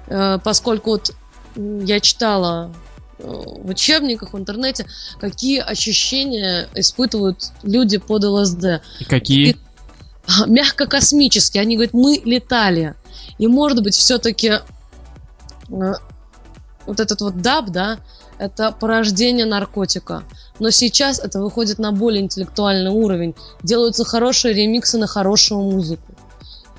Э, 0.07 0.39
поскольку 0.43 0.91
вот 0.91 1.15
я 1.55 2.00
читала 2.00 2.74
э, 3.19 3.24
в 3.24 3.69
учебниках, 3.69 4.33
в 4.33 4.38
интернете, 4.38 4.86
какие 5.19 5.60
ощущения 5.60 6.67
испытывают 6.75 7.51
люди 7.63 7.98
под 7.98 8.24
ЛСД. 8.24 8.81
И 9.00 9.03
какие? 9.05 9.57
Мягко 10.48 10.86
космические. 10.86 11.62
Они 11.62 11.75
говорят, 11.75 11.93
мы 11.93 12.21
летали. 12.24 12.95
И 13.38 13.48
может 13.48 13.81
быть 13.83 13.95
все-таки 13.95 14.60
э, 15.69 15.93
вот 16.86 17.00
этот 17.00 17.21
вот 17.21 17.41
даб, 17.41 17.69
да, 17.69 18.00
это 18.41 18.71
порождение 18.71 19.45
наркотика. 19.45 20.24
Но 20.57 20.71
сейчас 20.71 21.19
это 21.19 21.39
выходит 21.39 21.77
на 21.77 21.91
более 21.91 22.24
интеллектуальный 22.24 22.89
уровень. 22.89 23.36
Делаются 23.62 24.03
хорошие 24.03 24.55
ремиксы 24.55 24.98
на 24.98 25.05
хорошую 25.05 25.62
музыку. 25.62 26.12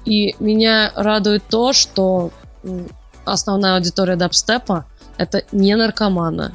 И 0.05 0.35
меня 0.41 0.91
радует 0.97 1.45
то, 1.49 1.73
что 1.73 2.33
основная 3.25 3.77
аудитория 3.77 4.17
дабстепа 4.17 4.87
это 5.19 5.45
не 5.53 5.77
наркоманы. 5.77 6.53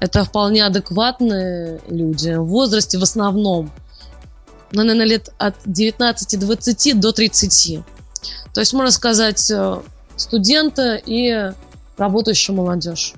Это 0.00 0.22
вполне 0.24 0.66
адекватные 0.66 1.80
люди 1.88 2.34
в 2.34 2.44
возрасте 2.44 2.98
в 2.98 3.02
основном. 3.02 3.72
Ну, 4.72 4.82
наверное, 4.82 5.06
лет 5.06 5.30
от 5.38 5.54
19-20 5.64 6.94
до 6.96 7.12
30. 7.12 7.80
То 8.52 8.60
есть, 8.60 8.74
можно 8.74 8.90
сказать, 8.90 9.50
э, 9.50 9.80
студенты 10.16 11.02
и 11.06 11.52
работающая 11.96 12.54
молодежь 12.54 13.14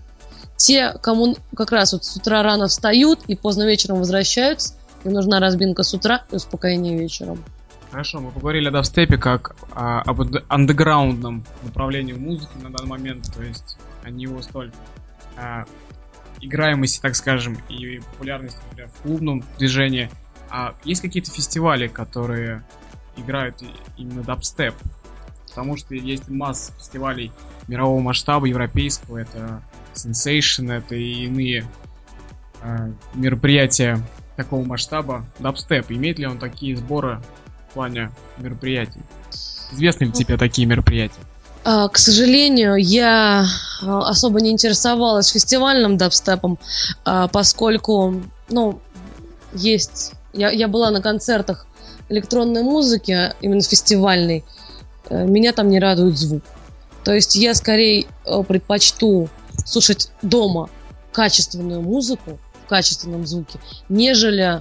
те, 0.57 0.93
кому 1.03 1.37
как 1.57 1.73
раз 1.73 1.93
вот 1.93 2.05
с 2.05 2.17
утра 2.17 2.43
рано 2.43 2.69
встают 2.69 3.21
и 3.27 3.37
поздно 3.37 3.65
вечером 3.65 3.99
возвращаются, 3.99 4.75
им 5.05 5.13
нужна 5.13 5.41
разбинка 5.41 5.83
с 5.83 5.93
утра 5.95 6.25
и 6.31 6.37
успокоение 6.37 6.97
вечером. 6.97 7.43
Хорошо, 7.91 8.21
мы 8.21 8.33
поговорили 8.33 8.69
о 8.69 8.71
дабстепе 8.73 9.19
как 9.19 9.55
а, 9.73 10.03
об 10.03 10.21
андеграундном 10.49 11.45
направлении 11.63 12.13
музыки 12.13 12.51
на 12.61 12.71
данный 12.71 12.89
момент, 12.89 13.33
то 13.33 13.43
есть 13.43 13.77
о 14.03 14.11
него 14.11 14.43
столь 14.43 14.73
а, 15.37 15.65
играемости, 16.41 17.01
так 17.01 17.15
скажем, 17.15 17.57
и 17.69 18.01
популярности 18.01 18.59
например, 18.71 18.91
в 18.95 19.03
клубном 19.03 19.45
движении. 19.59 20.11
А 20.51 20.75
есть 20.85 21.03
какие-то 21.03 21.31
фестивали, 21.31 21.87
которые 21.87 22.65
играют 23.17 23.63
именно 23.97 24.23
дабстеп? 24.23 24.75
Потому 25.47 25.77
что 25.77 25.95
есть 25.95 26.29
масса 26.29 26.73
фестивалей 26.73 27.31
мирового 27.69 28.01
масштаба, 28.01 28.47
европейского, 28.47 29.19
это 29.19 29.63
Sensation, 29.95 30.73
это 30.73 30.95
и 30.95 31.27
иные 31.27 31.67
э, 32.63 32.93
мероприятия 33.15 33.99
такого 34.37 34.65
масштаба. 34.65 35.27
Дабстеп, 35.39 35.91
имеет 35.91 36.19
ли 36.19 36.27
он 36.27 36.39
такие 36.39 36.77
сборы 36.77 37.21
в 37.71 37.75
плане 37.75 38.11
мероприятий? 38.39 39.01
Известны 39.73 40.05
ли 40.07 40.13
тебе 40.13 40.37
такие 40.37 40.67
мероприятия? 40.67 41.21
А, 41.65 41.89
к 41.89 41.97
сожалению, 41.97 42.77
я 42.77 43.47
а, 43.83 44.09
особо 44.09 44.41
не 44.41 44.51
интересовалась 44.51 45.29
фестивальным 45.29 45.97
дабстепом, 45.97 46.59
поскольку, 47.33 48.23
ну, 48.49 48.81
есть... 49.55 50.13
Я, 50.33 50.51
я 50.51 50.67
была 50.67 50.91
на 50.91 51.01
концертах 51.01 51.67
электронной 52.09 52.63
музыки, 52.63 53.35
именно 53.41 53.63
фестивальной. 53.63 54.45
Э, 55.09 55.25
меня 55.25 55.53
там 55.53 55.69
не 55.69 55.79
радует 55.79 56.19
звук. 56.19 56.43
То 57.05 57.15
есть 57.15 57.35
я 57.37 57.55
скорее 57.55 58.07
э, 58.25 58.43
предпочту 58.43 59.29
слушать 59.65 60.11
дома 60.23 60.71
качественную 61.13 61.83
музыку 61.83 62.39
в 62.65 62.69
качественном 62.69 63.27
звуке, 63.27 63.59
нежели 63.89 64.61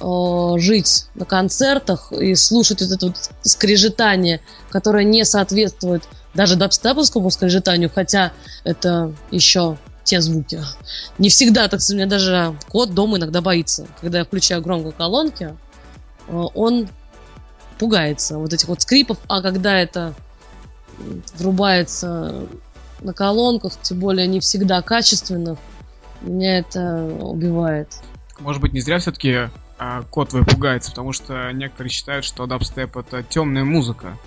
э, 0.00 0.58
жить 0.58 1.06
на 1.14 1.24
концертах 1.24 2.12
и 2.12 2.34
слушать 2.34 2.82
вот 2.82 2.90
это 2.90 3.06
вот 3.06 3.16
скрежетание, 3.42 4.40
которое 4.70 5.04
не 5.04 5.24
соответствует 5.24 6.02
даже 6.34 6.56
дабстеповскому 6.56 7.30
скрежетанию, 7.30 7.90
хотя 7.94 8.32
это 8.64 9.14
еще 9.30 9.78
те 10.02 10.20
звуки. 10.20 10.60
Не 11.18 11.30
всегда, 11.30 11.68
так 11.68 11.80
сказать, 11.80 11.94
у 11.94 11.96
меня 11.96 12.06
даже 12.06 12.54
кот 12.68 12.92
дома 12.92 13.16
иногда 13.16 13.40
боится. 13.40 13.86
Когда 14.00 14.18
я 14.18 14.24
включаю 14.24 14.60
громко 14.60 14.92
колонки, 14.92 15.56
э, 16.28 16.44
он 16.54 16.88
пугается 17.78 18.38
вот 18.38 18.52
этих 18.52 18.68
вот 18.68 18.82
скрипов, 18.82 19.18
а 19.28 19.42
когда 19.42 19.78
это 19.78 20.14
врубается 21.36 22.46
на 23.00 23.12
колонках, 23.12 23.72
тем 23.82 24.00
более 24.00 24.26
не 24.26 24.40
всегда 24.40 24.82
качественных, 24.82 25.58
меня 26.22 26.58
это 26.58 27.04
убивает. 27.20 27.88
Может 28.40 28.60
быть, 28.60 28.72
не 28.72 28.80
зря 28.80 28.98
все-таки 28.98 29.48
а, 29.78 30.02
кот 30.02 30.30
твой 30.30 30.44
пугается, 30.44 30.90
потому 30.90 31.12
что 31.12 31.50
некоторые 31.52 31.90
считают, 31.90 32.24
что 32.24 32.46
дабстеп 32.46 32.96
это 32.96 33.22
темная 33.22 33.64
музыка 33.64 34.18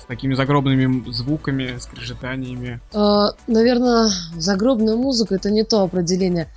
с 0.00 0.04
такими 0.06 0.34
загробными 0.34 1.10
звуками, 1.10 1.78
скрежетаниями. 1.78 2.80
Э, 2.92 3.28
наверное, 3.46 4.10
загробная 4.36 4.96
музыка 4.96 5.36
это 5.36 5.50
не 5.50 5.64
то 5.64 5.82
определение. 5.82 6.48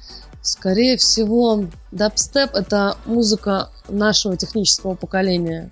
Скорее 0.42 0.98
всего, 0.98 1.66
дабстеп 1.92 2.54
это 2.56 2.98
музыка 3.06 3.70
нашего 3.88 4.36
технического 4.36 4.96
поколения, 4.96 5.70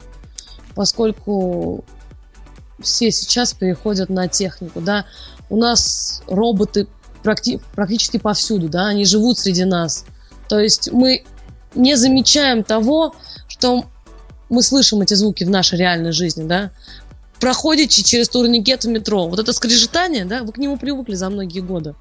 поскольку 0.76 1.84
все 2.80 3.12
сейчас 3.12 3.54
переходят 3.54 4.10
на 4.10 4.28
технику, 4.28 4.82
да. 4.82 5.06
У 5.52 5.58
нас 5.58 6.24
роботы 6.28 6.88
практи- 7.24 7.62
практически 7.76 8.18
повсюду, 8.18 8.70
да, 8.70 8.88
они 8.88 9.04
живут 9.04 9.38
среди 9.38 9.66
нас. 9.66 10.06
То 10.48 10.58
есть 10.60 10.94
мы 10.94 11.26
не 11.76 11.96
замечаем 11.96 12.64
того, 12.64 13.14
что 13.50 13.84
мы 14.50 14.64
слышим 14.64 15.02
эти 15.02 15.14
звуки 15.14 15.44
в 15.44 15.50
нашей 15.50 15.78
реальной 15.78 16.14
жизни, 16.14 16.44
да. 16.44 16.72
Проходите 17.42 18.02
через 18.02 18.30
турникет 18.30 18.86
в 18.86 18.88
метро, 18.88 19.28
вот 19.28 19.40
это 19.40 19.52
скрежетание, 19.52 20.24
да, 20.24 20.44
вы 20.44 20.54
к 20.54 20.58
нему 20.58 20.78
привыкли 20.78 21.16
за 21.16 21.30
многие 21.30 21.60
годы. 21.60 21.96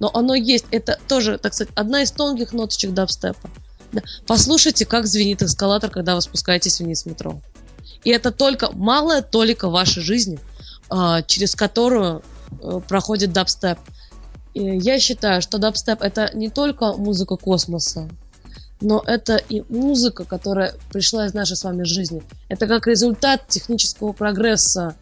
Но 0.00 0.10
оно 0.12 0.34
есть, 0.34 0.64
это 0.72 0.98
тоже, 1.06 1.38
так 1.38 1.54
сказать, 1.54 1.72
одна 1.76 2.02
из 2.02 2.10
тонких 2.10 2.52
ноточек 2.52 2.92
дабстепа. 2.92 3.48
Да. 3.92 4.02
Послушайте, 4.26 4.84
как 4.84 5.06
звенит 5.06 5.42
эскалатор, 5.42 5.90
когда 5.90 6.16
вы 6.16 6.22
спускаетесь 6.22 6.80
вниз 6.80 7.04
в 7.04 7.06
метро. 7.06 7.40
И 8.02 8.10
это 8.10 8.32
только 8.32 8.72
малая 8.72 9.22
толика 9.22 9.68
вашей 9.68 10.02
жизни, 10.02 10.40
а, 10.88 11.22
через 11.22 11.54
которую 11.54 12.22
проходит 12.88 13.32
дабстеп. 13.32 13.78
Я 14.54 14.98
считаю, 14.98 15.42
что 15.42 15.58
дабстеп 15.58 16.00
это 16.02 16.30
не 16.34 16.48
только 16.48 16.94
музыка 16.94 17.36
космоса, 17.36 18.08
но 18.80 19.02
это 19.06 19.36
и 19.36 19.62
музыка, 19.68 20.24
которая 20.24 20.74
пришла 20.90 21.26
из 21.26 21.34
нашей 21.34 21.56
с 21.56 21.64
вами 21.64 21.84
жизни. 21.84 22.22
Это 22.48 22.66
как 22.66 22.86
результат 22.86 23.48
технического 23.48 24.12
прогресса 24.12 24.94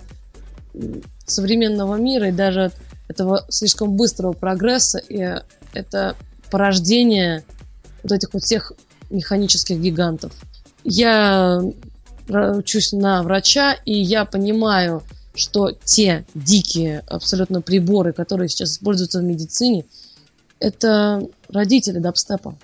современного 1.27 1.97
мира 1.97 2.29
и 2.29 2.33
даже 2.33 2.73
этого 3.09 3.45
слишком 3.49 3.97
быстрого 3.97 4.33
прогресса. 4.33 4.99
И 4.99 5.41
это 5.73 6.17
порождение 6.51 7.45
вот 8.03 8.13
этих 8.13 8.33
вот 8.33 8.43
всех 8.43 8.73
механических 9.11 9.79
гигантов. 9.79 10.33
Я 10.85 11.61
учусь 12.29 12.93
на 12.93 13.23
врача, 13.23 13.75
и 13.85 13.93
я 13.93 14.25
понимаю, 14.25 15.03
что 15.35 15.73
те 15.73 16.25
дикие 16.35 17.01
абсолютно 17.09 17.61
приборы, 17.61 18.13
которые 18.13 18.49
сейчас 18.49 18.73
используются 18.73 19.19
в 19.21 19.25
медицине, 19.25 19.85
это 20.61 21.27
родители 21.49 21.99
дабстепа. 21.99 22.57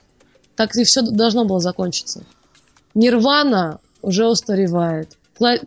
Так 0.57 0.77
и 0.77 0.85
все 0.85 1.03
должно 1.03 1.45
было 1.45 1.61
закончиться. 1.61 2.23
Нирвана 2.95 3.81
уже 4.03 4.27
устаревает. 4.27 5.17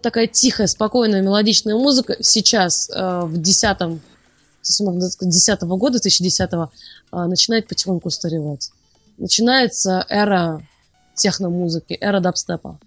Такая 0.02 0.28
тихая, 0.28 0.68
спокойная, 0.68 1.22
мелодичная 1.22 1.76
музыка 1.76 2.18
сейчас, 2.22 2.89
э, 2.89 3.22
в 3.24 3.42
десятом, 3.42 4.02
десятого 4.62 5.78
года, 5.78 5.98
2010-го, 5.98 6.72
э, 7.12 7.26
начинает 7.26 7.68
потихоньку 7.68 8.10
устаревать. 8.10 8.72
Начинается 9.18 10.06
эра 10.10 10.66
техномузыки, 11.16 11.94
эра 12.00 12.20
дабстепа. 12.20 12.80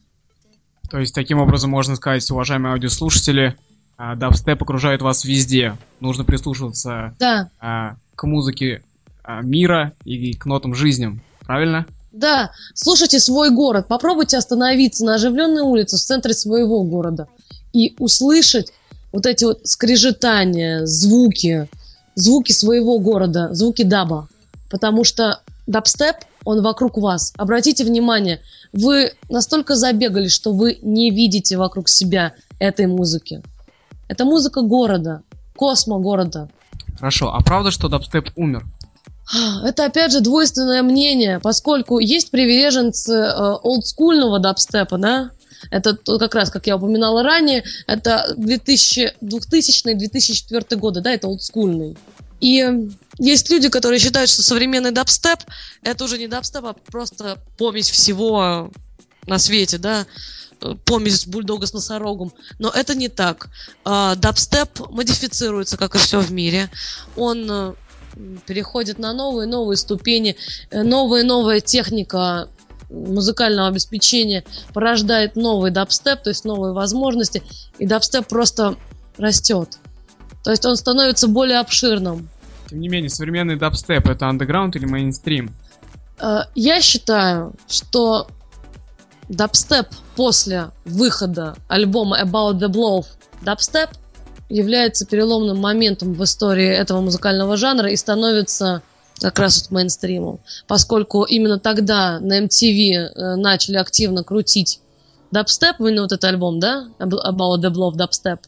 То 0.91 0.99
есть, 0.99 1.13
таким 1.15 1.41
образом, 1.41 1.71
можно 1.71 1.97
сказать, 1.97 2.31
уважаемые 2.31 2.73
аудиослушатели, 2.75 3.57
а, 3.97 4.15
дабстеп 4.15 4.63
окружает 4.63 5.03
вас 5.03 5.25
везде. 5.25 5.77
Нужно 6.01 6.25
прислушиваться 6.25 7.15
да. 7.19 7.51
а, 7.61 7.97
к 8.15 8.25
музыке 8.25 8.83
а, 9.25 9.41
мира 9.43 9.93
и 10.05 10.35
к 10.35 10.47
нотам 10.47 10.75
жизням. 10.75 11.23
Правильно? 11.41 11.87
Да, 12.13 12.53
слушайте 12.75 13.19
свой 13.21 13.51
город. 13.51 13.89
Попробуйте 13.89 14.39
остановиться 14.39 15.05
на 15.05 15.15
оживленной 15.15 15.63
улице 15.63 15.97
в 15.97 16.01
центре 16.01 16.33
своего 16.33 16.83
города 16.83 17.29
и 17.73 17.95
услышать 17.99 18.73
вот 19.13 19.27
эти 19.27 19.45
вот 19.45 19.67
скрежетания, 19.67 20.85
звуки, 20.87 21.69
звуки 22.15 22.53
своего 22.53 22.99
города, 22.99 23.53
звуки 23.53 23.83
даба. 23.83 24.29
Потому 24.71 25.05
что 25.05 25.41
дабстеп, 25.67 26.17
он 26.45 26.63
вокруг 26.63 26.97
вас. 26.97 27.33
Обратите 27.37 27.85
внимание, 27.85 28.41
вы 28.73 29.13
настолько 29.29 29.75
забегали, 29.75 30.29
что 30.29 30.53
вы 30.53 30.79
не 30.83 31.11
видите 31.11 31.57
вокруг 31.57 31.89
себя 31.89 32.35
этой 32.59 32.87
музыки. 32.87 33.43
Это 34.09 34.25
музыка 34.25 34.63
города, 34.63 35.23
космо 35.57 35.99
города. 35.99 36.49
Хорошо, 36.99 37.33
а 37.33 37.41
правда, 37.43 37.71
что 37.71 37.89
дабстеп 37.89 38.31
умер? 38.37 38.65
Это 39.65 39.87
опять 39.87 40.13
же 40.13 40.21
двойственное 40.21 40.83
мнение, 40.83 41.41
поскольку 41.41 41.99
есть 41.99 42.31
приверженцы 42.31 43.13
э, 43.13 43.55
олдскульного 43.63 44.39
дабстепа, 44.39 44.99
да? 44.99 45.31
Это 45.71 45.97
как 45.97 46.35
раз, 46.35 46.51
как 46.51 46.67
я 46.67 46.77
упоминала 46.77 47.23
ранее, 47.23 47.65
это 47.87 48.35
2000-2004 48.39 50.77
годы, 50.77 51.01
да, 51.01 51.13
это 51.13 51.29
олдскульный. 51.29 51.97
И 52.41 52.89
есть 53.19 53.51
люди, 53.51 53.69
которые 53.69 53.99
считают, 53.99 54.31
что 54.31 54.43
современный 54.43 54.93
дабстеп 54.93 55.41
это 55.83 56.05
уже 56.05 56.19
не 56.19 56.29
дабстеп, 56.29 56.67
а 56.67 56.75
просто 56.75 57.39
помесь 57.57 57.91
всего 57.91 58.71
на 59.27 59.39
свете, 59.39 59.79
да, 59.79 60.05
помесь 60.85 61.27
бульдога 61.27 61.67
с 61.67 61.73
носорогом. 61.73 62.33
Но 62.59 62.71
это 62.71 62.95
не 62.95 63.09
так. 63.09 63.49
А, 63.85 64.15
дабстеп 64.15 64.91
модифицируется, 64.91 65.77
как 65.77 65.95
и 65.95 65.99
все 65.99 66.21
в 66.21 66.33
мире. 66.33 66.71
Он 67.17 67.47
э, 67.51 67.75
переходит 68.47 68.99
на 68.99 69.13
новые 69.13 69.47
новые 69.47 69.77
ступени, 69.77 70.37
э, 70.71 70.83
новая 70.83 71.25
новая 71.25 71.61
техника 71.61 72.49
музыкального 72.91 73.69
обеспечения 73.69 74.45
порождает 74.73 75.37
новый 75.37 75.71
дабстеп, 75.71 76.23
то 76.23 76.31
есть 76.31 76.45
новые 76.45 76.73
возможности, 76.73 77.43
и 77.79 77.87
дабстеп 77.87 78.29
просто 78.29 78.77
растет. 79.19 79.79
То 80.45 80.51
есть 80.51 80.65
он 80.65 80.77
становится 80.77 81.27
более 81.27 81.59
обширным. 81.59 82.29
Тем 82.69 82.81
не 82.81 82.89
менее, 82.89 83.11
современный 83.11 83.57
дабстеп 83.57 84.09
это 84.09 84.29
андеграунд 84.29 84.77
или 84.77 84.87
мейнстрим? 84.87 85.53
Э, 86.21 86.43
я 86.55 86.81
считаю, 86.81 87.55
что 87.69 88.29
дабстеп 89.29 89.89
после 90.15 90.71
выхода 90.85 91.57
альбома 91.69 92.21
About 92.23 92.59
the 92.59 92.69
Blow. 92.69 93.05
Dubstep 93.43 93.91
является 94.49 95.07
переломным 95.07 95.59
моментом 95.59 96.15
в 96.15 96.23
истории 96.23 96.69
этого 96.69 97.01
музыкального 97.01 97.57
жанра 97.57 97.91
и 97.91 97.97
становится 97.97 98.83
как 99.21 99.39
раз 99.39 99.63
вот 99.63 99.71
мейнстримом, 99.71 100.41
поскольку 100.67 101.25
именно 101.25 101.59
тогда 101.59 102.21
на 102.21 102.41
MTV 102.41 102.93
э, 102.93 103.37
начали 103.37 103.77
активно 103.77 104.23
крутить 104.25 104.81
дабстеп, 105.31 105.81
именно 105.81 106.03
вот 106.03 106.13
этот 106.13 106.25
альбом, 106.25 106.61
да, 106.61 106.89
About 106.99 107.61
the 107.61 107.73
Blow 107.73 107.93
Dubstep, 107.93 108.41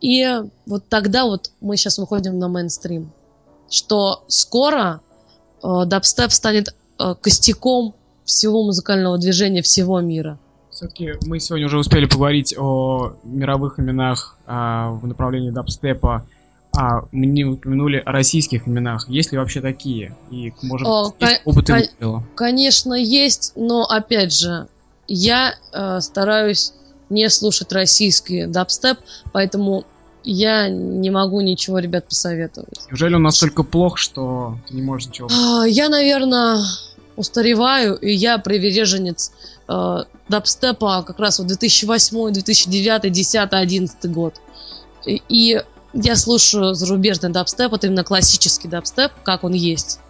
и 0.00 0.42
вот 0.66 0.88
тогда 0.88 1.24
вот 1.24 1.50
мы 1.60 1.76
сейчас 1.76 1.98
выходим 1.98 2.38
на 2.38 2.48
мейнстрим, 2.48 3.10
что 3.70 4.24
скоро 4.28 5.00
э, 5.62 5.84
дабстеп 5.86 6.30
станет 6.30 6.74
э, 6.98 7.14
костяком 7.20 7.94
всего 8.26 8.62
музыкального 8.64 9.16
движения 9.16 9.62
всего 9.62 10.00
мира. 10.00 10.38
Все-таки 10.70 11.14
мы 11.24 11.40
сегодня 11.40 11.66
уже 11.66 11.78
успели 11.78 12.04
поговорить 12.04 12.54
о 12.58 13.14
мировых 13.24 13.80
именах 13.80 14.36
а, 14.46 14.90
в 14.90 15.06
направлении 15.06 15.50
дабстепа, 15.50 16.26
а 16.76 17.04
мы 17.12 17.24
не 17.24 17.44
упомянули 17.44 18.02
о 18.04 18.12
российских 18.12 18.68
именах. 18.68 19.08
Есть 19.08 19.32
ли 19.32 19.38
вообще 19.38 19.62
такие? 19.62 20.14
И, 20.30 20.52
может, 20.62 20.86
о, 20.86 21.14
есть 21.18 21.40
опыт 21.46 21.70
выстрела? 21.70 22.22
Конечно, 22.34 22.92
есть, 22.92 23.52
но 23.56 23.84
опять 23.84 24.34
же, 24.34 24.68
я 25.08 25.54
э, 25.72 26.00
стараюсь 26.00 26.74
не 27.08 27.30
слушать 27.30 27.72
российский 27.72 28.46
дабстеп, 28.46 28.98
поэтому 29.32 29.84
я 30.24 30.68
не 30.68 31.08
могу 31.08 31.40
ничего, 31.40 31.78
ребят, 31.78 32.08
посоветовать. 32.08 32.80
Неужели 32.90 33.14
он 33.14 33.22
настолько 33.22 33.62
плох, 33.62 33.96
что 33.96 34.58
ты 34.68 34.74
не 34.74 34.82
можешь 34.82 35.08
ничего? 35.08 35.28
А, 35.32 35.64
я, 35.64 35.88
наверное, 35.88 36.58
устареваю, 37.16 37.96
и 37.96 38.12
я 38.12 38.38
приверженец 38.38 39.32
э, 39.68 40.04
дабстепа 40.28 41.02
как 41.02 41.18
раз 41.18 41.38
вот 41.38 41.48
2008, 41.48 42.32
2009, 42.32 43.02
2010, 43.02 43.50
2011 43.50 44.10
год. 44.12 44.34
И, 45.06 45.22
и 45.28 45.62
я 45.94 46.16
слушаю 46.16 46.74
зарубежный 46.74 47.30
дабстеп, 47.30 47.70
вот 47.70 47.84
именно 47.84 48.04
классический 48.04 48.68
дабстеп, 48.68 49.12
как 49.22 49.44
он 49.44 49.52
есть. 49.52 50.00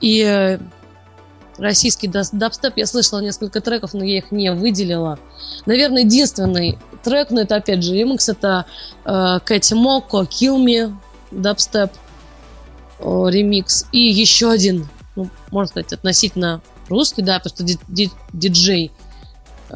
И 0.00 0.22
э, 0.22 0.58
российский 1.58 2.08
дабстеп, 2.08 2.76
я 2.76 2.86
слышала 2.86 3.20
несколько 3.20 3.60
треков, 3.60 3.94
но 3.94 4.04
я 4.04 4.18
их 4.18 4.30
не 4.30 4.52
выделила. 4.52 5.18
Наверное, 5.64 6.02
единственный 6.02 6.78
трек, 7.02 7.30
но 7.30 7.40
это 7.40 7.56
опять 7.56 7.82
же 7.82 7.94
Remix, 7.94 8.30
это 8.30 8.66
э, 9.04 9.38
Кэти 9.44 9.74
Моко, 9.74 10.18
Kill 10.18 10.62
Me, 10.62 10.94
дабстеп, 11.30 11.92
ремикс. 13.00 13.86
И 13.92 13.98
еще 13.98 14.50
один 14.50 14.88
ну, 15.16 15.28
можно 15.50 15.68
сказать, 15.68 15.92
относительно 15.92 16.62
русский, 16.88 17.22
да, 17.22 17.38
потому 17.38 17.54
что 17.54 17.64
ди- 17.88 18.10
диджей, 18.32 18.92
э, 19.70 19.72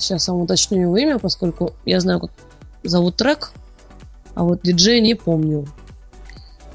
сейчас 0.00 0.28
я 0.28 0.34
вам 0.34 0.42
уточню 0.42 0.80
его 0.80 0.96
имя, 0.96 1.18
поскольку 1.18 1.74
я 1.84 2.00
знаю, 2.00 2.20
как 2.20 2.30
зовут 2.82 3.16
трек, 3.16 3.52
а 4.34 4.42
вот 4.42 4.62
диджей 4.62 5.00
не 5.00 5.14
помню. 5.14 5.66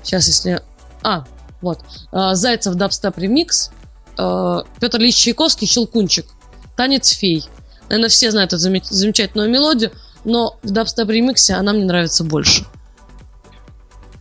Сейчас, 0.04 0.28
если... 0.28 0.62
А, 1.04 1.26
вот. 1.62 1.84
Э, 2.12 2.36
Зайцев 2.36 2.76
Дабстеп 2.76 3.18
Ремикс, 3.18 3.72
э, 4.18 4.58
Петр 4.80 5.00
Ильич 5.00 5.15
Чайковский, 5.15 5.68
Щелкунчик, 5.68 6.28
Танец 6.76 7.10
фей. 7.10 7.44
Наверное, 7.89 8.10
все 8.10 8.32
знают 8.32 8.54
эту 8.54 8.60
замечательную 8.60 9.50
мелодию, 9.50 9.91
но 10.24 10.58
в 10.63 10.72
дабстеп 10.72 11.10
ремиксе 11.10 11.54
она 11.54 11.72
мне 11.74 11.86
нравится 11.86 12.24
больше. 12.24 12.65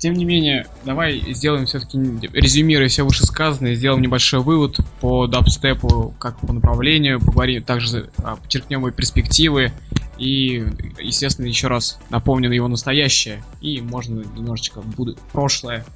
Тем 0.05 0.13
не 0.13 0.27
менее, 0.27 0.67
давай 0.85 1.33
сделаем 1.33 1.65
все-таки, 1.65 1.97
резюмируя 2.35 2.89
все 2.89 3.05
вышесказанное, 3.05 3.75
сделаем 3.75 4.03
небольшой 4.03 4.41
вывод 4.41 4.77
по 5.01 5.27
дабстепу, 5.27 6.15
как 6.19 6.39
по 6.41 6.53
направлению, 6.53 7.21
поговорим, 7.21 7.63
также 7.63 8.11
а, 8.19 8.37
подчеркнем 8.37 8.81
его 8.81 8.91
перспективы 8.91 9.73
и, 10.19 10.63
естественно, 10.99 11.47
еще 11.47 11.69
раз 11.69 11.99
напомним 12.11 12.51
его 12.51 12.69
настоящее 12.69 13.43
и 13.63 13.81
можно 13.81 14.21
немножечко 14.37 14.83
в 14.83 15.15
прошлое 15.33 15.87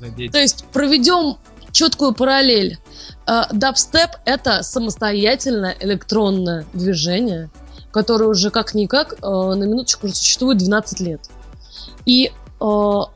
задеть. 0.00 0.32
То 0.32 0.38
есть 0.38 0.64
проведем 0.72 1.36
четкую 1.72 2.14
параллель. 2.14 2.78
А, 3.26 3.52
дабстеп— 3.52 4.12
это 4.24 4.62
самостоятельное 4.62 5.76
электронное 5.78 6.64
движение, 6.72 7.50
которое 7.92 8.30
уже 8.30 8.48
как-никак 8.48 9.16
а, 9.20 9.54
на 9.54 9.64
минуточку 9.64 10.08
существует 10.08 10.56
12 10.56 11.00
лет. 11.00 11.20
И 12.06 12.32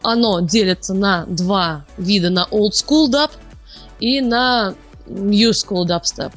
оно 0.03 0.41
делится 0.41 0.93
на 0.93 1.25
два 1.27 1.87
вида, 1.97 2.29
на 2.29 2.47
old 2.51 2.73
school 2.73 3.11
dub 3.11 3.31
и 3.99 4.21
на 4.21 4.75
new 5.07 5.51
school 5.53 5.87
dubstep. 5.87 6.33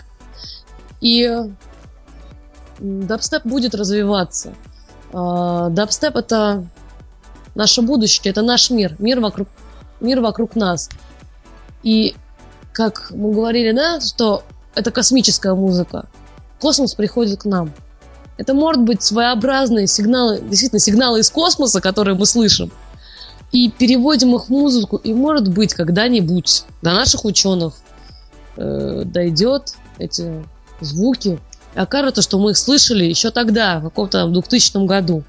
И 1.02 1.30
дабстеп 2.80 3.46
будет 3.46 3.76
развиваться. 3.76 4.54
Дабстеп 5.12 6.16
это 6.16 6.66
наше 7.54 7.82
будущее, 7.82 8.32
это 8.32 8.44
наш 8.44 8.70
мир, 8.70 8.96
мир 8.98 9.20
вокруг 9.20 9.50
мир 10.00 10.22
вокруг 10.22 10.56
нас. 10.56 10.90
И 11.84 12.16
как 12.72 13.12
мы 13.12 13.34
говорили, 13.34 13.74
да, 13.74 14.00
что 14.00 14.44
это 14.74 14.92
космическая 14.92 15.54
музыка. 15.54 16.06
Космос 16.62 16.96
приходит 16.96 17.42
к 17.42 17.46
нам. 17.46 17.74
Это 18.38 18.54
может 18.54 18.84
быть 18.84 19.04
своеобразные 19.04 19.86
сигналы, 19.88 20.40
действительно 20.42 20.80
сигналы 20.80 21.20
из 21.20 21.30
космоса, 21.30 21.82
которые 21.82 22.16
мы 22.16 22.26
слышим. 22.26 22.72
И 23.52 23.70
переводим 23.70 24.36
их 24.36 24.46
в 24.46 24.50
музыку, 24.50 24.98
и 24.98 25.14
может 25.14 25.50
быть 25.50 25.74
когда-нибудь 25.74 26.64
до 26.82 26.94
наших 26.94 27.26
ученых 27.26 27.74
э, 28.56 29.04
дойдет 29.06 29.74
эти 29.98 30.44
звуки, 30.80 31.40
и 31.76 31.80
окажется, 31.80 32.22
что 32.22 32.40
мы 32.40 32.52
их 32.52 32.58
слышали 32.58 33.04
еще 33.04 33.32
тогда, 33.32 33.80
в 33.80 33.84
каком-то 33.84 34.28
2000 34.28 34.86
году. 34.86 35.24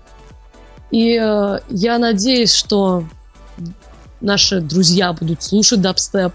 И 0.91 1.19
э, 1.21 1.59
я 1.69 1.99
надеюсь, 1.99 2.55
что 2.55 3.05
наши 4.21 4.61
друзья 4.61 5.13
будут 5.13 5.43
слушать 5.43 5.81
дабстеп, 5.81 6.33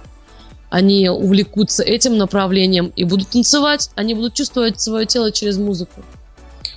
они 0.70 1.10
увлекутся 1.10 1.84
этим 1.84 2.18
направлением 2.18 2.92
и 2.96 3.06
будут 3.06 3.30
танцевать, 3.30 3.90
они 3.96 4.14
будут 4.14 4.34
чувствовать 4.34 4.82
свое 4.82 5.06
тело 5.06 5.32
через 5.32 5.58
музыку. 5.58 6.04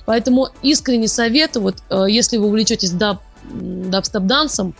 Поэтому 0.05 0.49
искренне 0.61 1.07
советую, 1.07 1.63
вот 1.63 1.77
э, 1.89 2.05
если 2.07 2.37
вы 2.37 2.47
увлечетесь 2.47 2.91
даб, 2.91 3.21
дабстеп-dance 3.51 4.52
ом, 4.52 4.75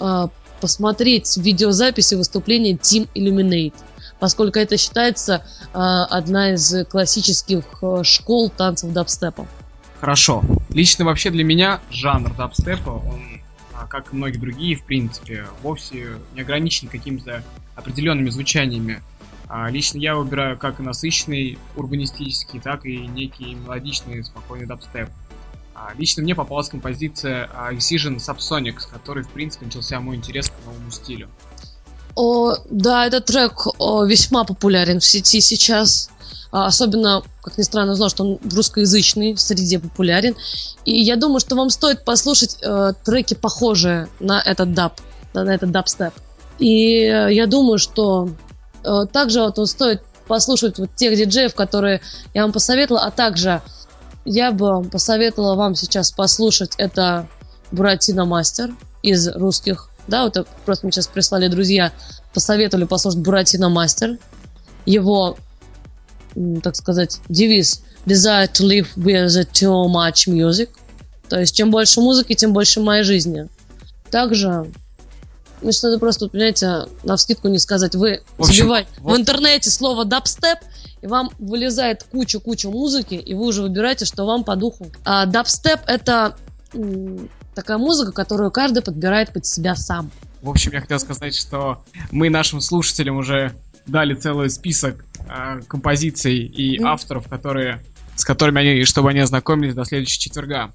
э, 0.00 0.28
посмотреть 0.60 1.36
видеозаписи 1.36 2.14
выступления 2.14 2.72
Team 2.72 3.08
Illuminate, 3.14 3.74
поскольку 4.18 4.58
это 4.58 4.76
считается 4.76 5.42
э, 5.72 5.78
одна 5.78 6.54
из 6.54 6.86
классических 6.86 7.64
школ 8.02 8.50
танцев 8.50 8.92
дабстепа. 8.92 9.46
Хорошо. 10.00 10.42
Лично 10.70 11.04
вообще 11.04 11.30
для 11.30 11.44
меня 11.44 11.80
жанр 11.90 12.34
дабстепа, 12.34 12.90
он, 12.90 13.40
а, 13.72 13.86
как 13.86 14.12
и 14.12 14.16
многие 14.16 14.38
другие, 14.38 14.76
в 14.76 14.84
принципе, 14.84 15.46
вовсе 15.62 16.18
не 16.34 16.42
ограничен 16.42 16.88
какими-то 16.88 17.42
определенными 17.74 18.28
звучаниями. 18.30 19.02
А 19.48 19.70
лично 19.70 19.98
я 19.98 20.16
выбираю 20.16 20.58
как 20.58 20.80
насыщенный 20.80 21.58
урбанистический, 21.76 22.60
так 22.60 22.84
и 22.84 23.06
некий 23.06 23.54
мелодичный, 23.54 24.24
спокойный 24.24 24.66
дабстеп. 24.66 25.08
А 25.86 25.94
лично 25.96 26.22
мне 26.22 26.34
попалась 26.34 26.68
композиция 26.68 27.48
Excision 27.70 28.16
Subsonic, 28.16 28.80
с 28.80 28.86
которой, 28.86 29.22
в 29.22 29.28
принципе, 29.28 29.66
начался 29.66 30.00
мой 30.00 30.16
интерес 30.16 30.48
к 30.48 30.52
новому 30.66 30.90
стилю. 30.90 31.28
О, 32.16 32.56
да, 32.70 33.06
этот 33.06 33.26
трек 33.26 33.66
о, 33.78 34.04
весьма 34.04 34.44
популярен 34.44 34.98
в 34.98 35.04
сети 35.04 35.40
сейчас. 35.40 36.10
А, 36.50 36.66
особенно, 36.66 37.22
как 37.42 37.56
ни 37.56 37.62
странно, 37.62 37.92
узнал, 37.92 38.08
что 38.08 38.24
он 38.24 38.38
в 38.42 38.56
русскоязычной 38.56 39.36
среде 39.36 39.78
популярен. 39.78 40.34
И 40.84 40.98
я 40.98 41.14
думаю, 41.14 41.38
что 41.38 41.54
вам 41.54 41.70
стоит 41.70 42.04
послушать 42.04 42.56
э, 42.62 42.92
треки, 43.04 43.34
похожие 43.34 44.08
на 44.18 44.40
этот 44.40 44.72
даб, 44.72 45.00
на 45.34 45.54
этот 45.54 45.70
дабстеп. 45.70 46.14
И 46.58 47.02
э, 47.02 47.32
я 47.32 47.46
думаю, 47.46 47.78
что 47.78 48.30
э, 48.82 49.06
также 49.12 49.40
вот 49.40 49.68
стоит 49.68 50.02
послушать 50.26 50.78
вот 50.78 50.90
тех 50.96 51.16
диджеев, 51.16 51.54
которые 51.54 52.00
я 52.34 52.42
вам 52.42 52.52
посоветовала, 52.52 53.04
а 53.04 53.10
также 53.12 53.62
я 54.26 54.52
бы 54.52 54.82
посоветовала 54.84 55.54
вам 55.54 55.74
сейчас 55.74 56.10
послушать 56.12 56.72
это 56.76 57.28
Буратино 57.72 58.24
Мастер 58.24 58.74
из 59.02 59.28
русских. 59.28 59.88
Да, 60.08 60.24
вот 60.24 60.46
просто 60.64 60.86
мне 60.86 60.92
сейчас 60.92 61.06
прислали 61.06 61.48
друзья, 61.48 61.92
посоветовали 62.34 62.84
послушать 62.84 63.20
Буратино 63.20 63.68
Мастер. 63.68 64.18
Его, 64.84 65.36
так 66.62 66.76
сказать, 66.76 67.20
девиз 67.28 67.82
Desire 68.04 68.48
to 68.52 68.64
live 68.64 68.88
with 68.96 69.26
too 69.52 69.86
much 69.86 70.28
music. 70.28 70.70
То 71.28 71.40
есть, 71.40 71.56
чем 71.56 71.70
больше 71.70 72.00
музыки, 72.00 72.34
тем 72.34 72.52
больше 72.52 72.80
моей 72.80 73.02
жизни. 73.02 73.48
Также 74.10 74.70
Значит, 75.62 75.82
надо 75.84 75.98
просто, 75.98 76.28
понимаете, 76.28 76.84
на 77.02 77.16
вскидку 77.16 77.48
не 77.48 77.58
сказать. 77.58 77.94
Вы 77.94 78.22
забиваете 78.38 78.90
вот. 79.00 79.14
в 79.14 79.20
интернете 79.20 79.70
слово 79.70 80.04
дабстеп, 80.04 80.58
и 81.06 81.08
вам 81.08 81.30
вылезает 81.38 82.02
куча-куча 82.02 82.68
музыки, 82.68 83.14
и 83.14 83.34
вы 83.34 83.46
уже 83.46 83.62
выбираете, 83.62 84.04
что 84.04 84.26
вам 84.26 84.42
по 84.42 84.56
духу. 84.56 84.90
А 85.04 85.24
дабстеп— 85.26 85.80
это 85.86 86.36
такая 87.54 87.78
музыка, 87.78 88.10
которую 88.10 88.50
каждый 88.50 88.82
подбирает 88.82 89.32
под 89.32 89.46
себя 89.46 89.76
сам. 89.76 90.10
В 90.42 90.50
общем, 90.50 90.72
я 90.72 90.80
хотел 90.80 90.98
сказать, 90.98 91.34
что 91.34 91.84
мы 92.10 92.28
нашим 92.28 92.60
слушателям 92.60 93.16
уже 93.16 93.52
дали 93.86 94.14
целый 94.14 94.50
список 94.50 95.04
э, 95.28 95.60
композиций 95.68 96.38
и 96.38 96.78
mm. 96.78 96.84
авторов, 96.84 97.28
которые, 97.28 97.84
с 98.16 98.24
которыми 98.24 98.60
они, 98.60 98.84
чтобы 98.84 99.10
они 99.10 99.20
ознакомились 99.20 99.74
до 99.74 99.84
следующего 99.84 100.20
четверга. 100.20 100.72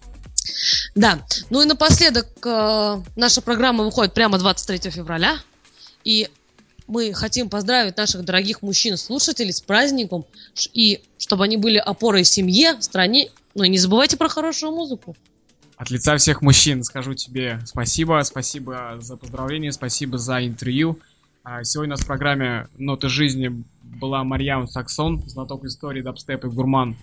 Да. 0.95 1.19
Ну 1.49 1.61
и 1.61 1.65
напоследок, 1.65 2.27
э, 2.45 3.01
наша 3.17 3.41
программа 3.41 3.83
выходит 3.83 4.13
прямо 4.13 4.37
23 4.37 4.91
февраля. 4.91 5.37
И 6.05 6.29
мы 6.91 7.13
хотим 7.13 7.49
поздравить 7.49 7.95
наших 7.95 8.25
дорогих 8.25 8.62
мужчин-слушателей 8.62 9.54
с 9.54 9.62
праздником. 9.62 10.25
И 10.73 11.01
чтобы 11.17 11.45
они 11.45 11.56
были 11.56 11.77
опорой 11.77 12.25
семье, 12.25 12.82
стране. 12.82 13.30
Ну 13.56 13.63
и 13.63 13.69
не 13.69 13.77
забывайте 13.77 14.17
про 14.17 14.27
хорошую 14.27 14.73
музыку. 14.73 15.15
От 15.77 15.89
лица 15.89 16.17
всех 16.17 16.41
мужчин 16.41 16.84
скажу 16.84 17.13
тебе 17.13 17.62
спасибо. 17.65 18.21
Спасибо 18.23 18.97
за 18.99 19.15
поздравления, 19.15 19.71
спасибо 19.71 20.17
за 20.17 20.45
интервью. 20.45 20.99
А, 21.43 21.63
сегодня 21.63 21.93
у 21.93 21.97
нас 21.97 22.01
в 22.01 22.08
программе 22.08 22.67
«Ноты 22.77 23.08
жизни» 23.08 23.63
была 23.82 24.23
Марьям 24.25 24.67
Саксон, 24.67 25.23
знаток 25.27 25.63
истории 25.63 26.01
дабстепа 26.01 26.47
и 26.47 26.49
гурман 26.49 26.97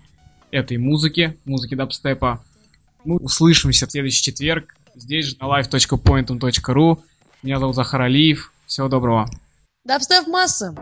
этой 0.51 0.77
музыки, 0.77 1.37
музыки 1.47 1.75
дабстепа. 1.75 2.45
Мы 3.05 3.17
услышимся 3.17 3.87
в 3.87 3.91
следующий 3.91 4.23
четверг 4.23 4.77
здесь 4.95 5.27
же 5.27 5.37
на 5.41 5.47
live.pointum.ru. 5.47 6.99
Меня 7.43 7.59
зовут 7.59 7.75
Захар 7.75 8.03
Алиев. 8.03 8.53
Всего 8.67 8.89
доброго. 8.89 9.31
Дабстеп 9.89 10.27
масса. 10.27 10.75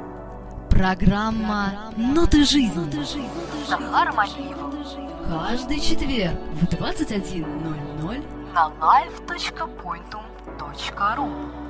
Программа 0.69 1.93
«Ноты 1.97 2.45
жизни». 2.45 2.91
Захаром 3.69 4.19
Алиевым. 4.19 4.85
Каждый 5.29 5.79
четверг 5.79 6.37
в 6.55 6.65
21.00 6.65 8.53
на 8.53 8.73
live.pointum.ru 8.81 11.66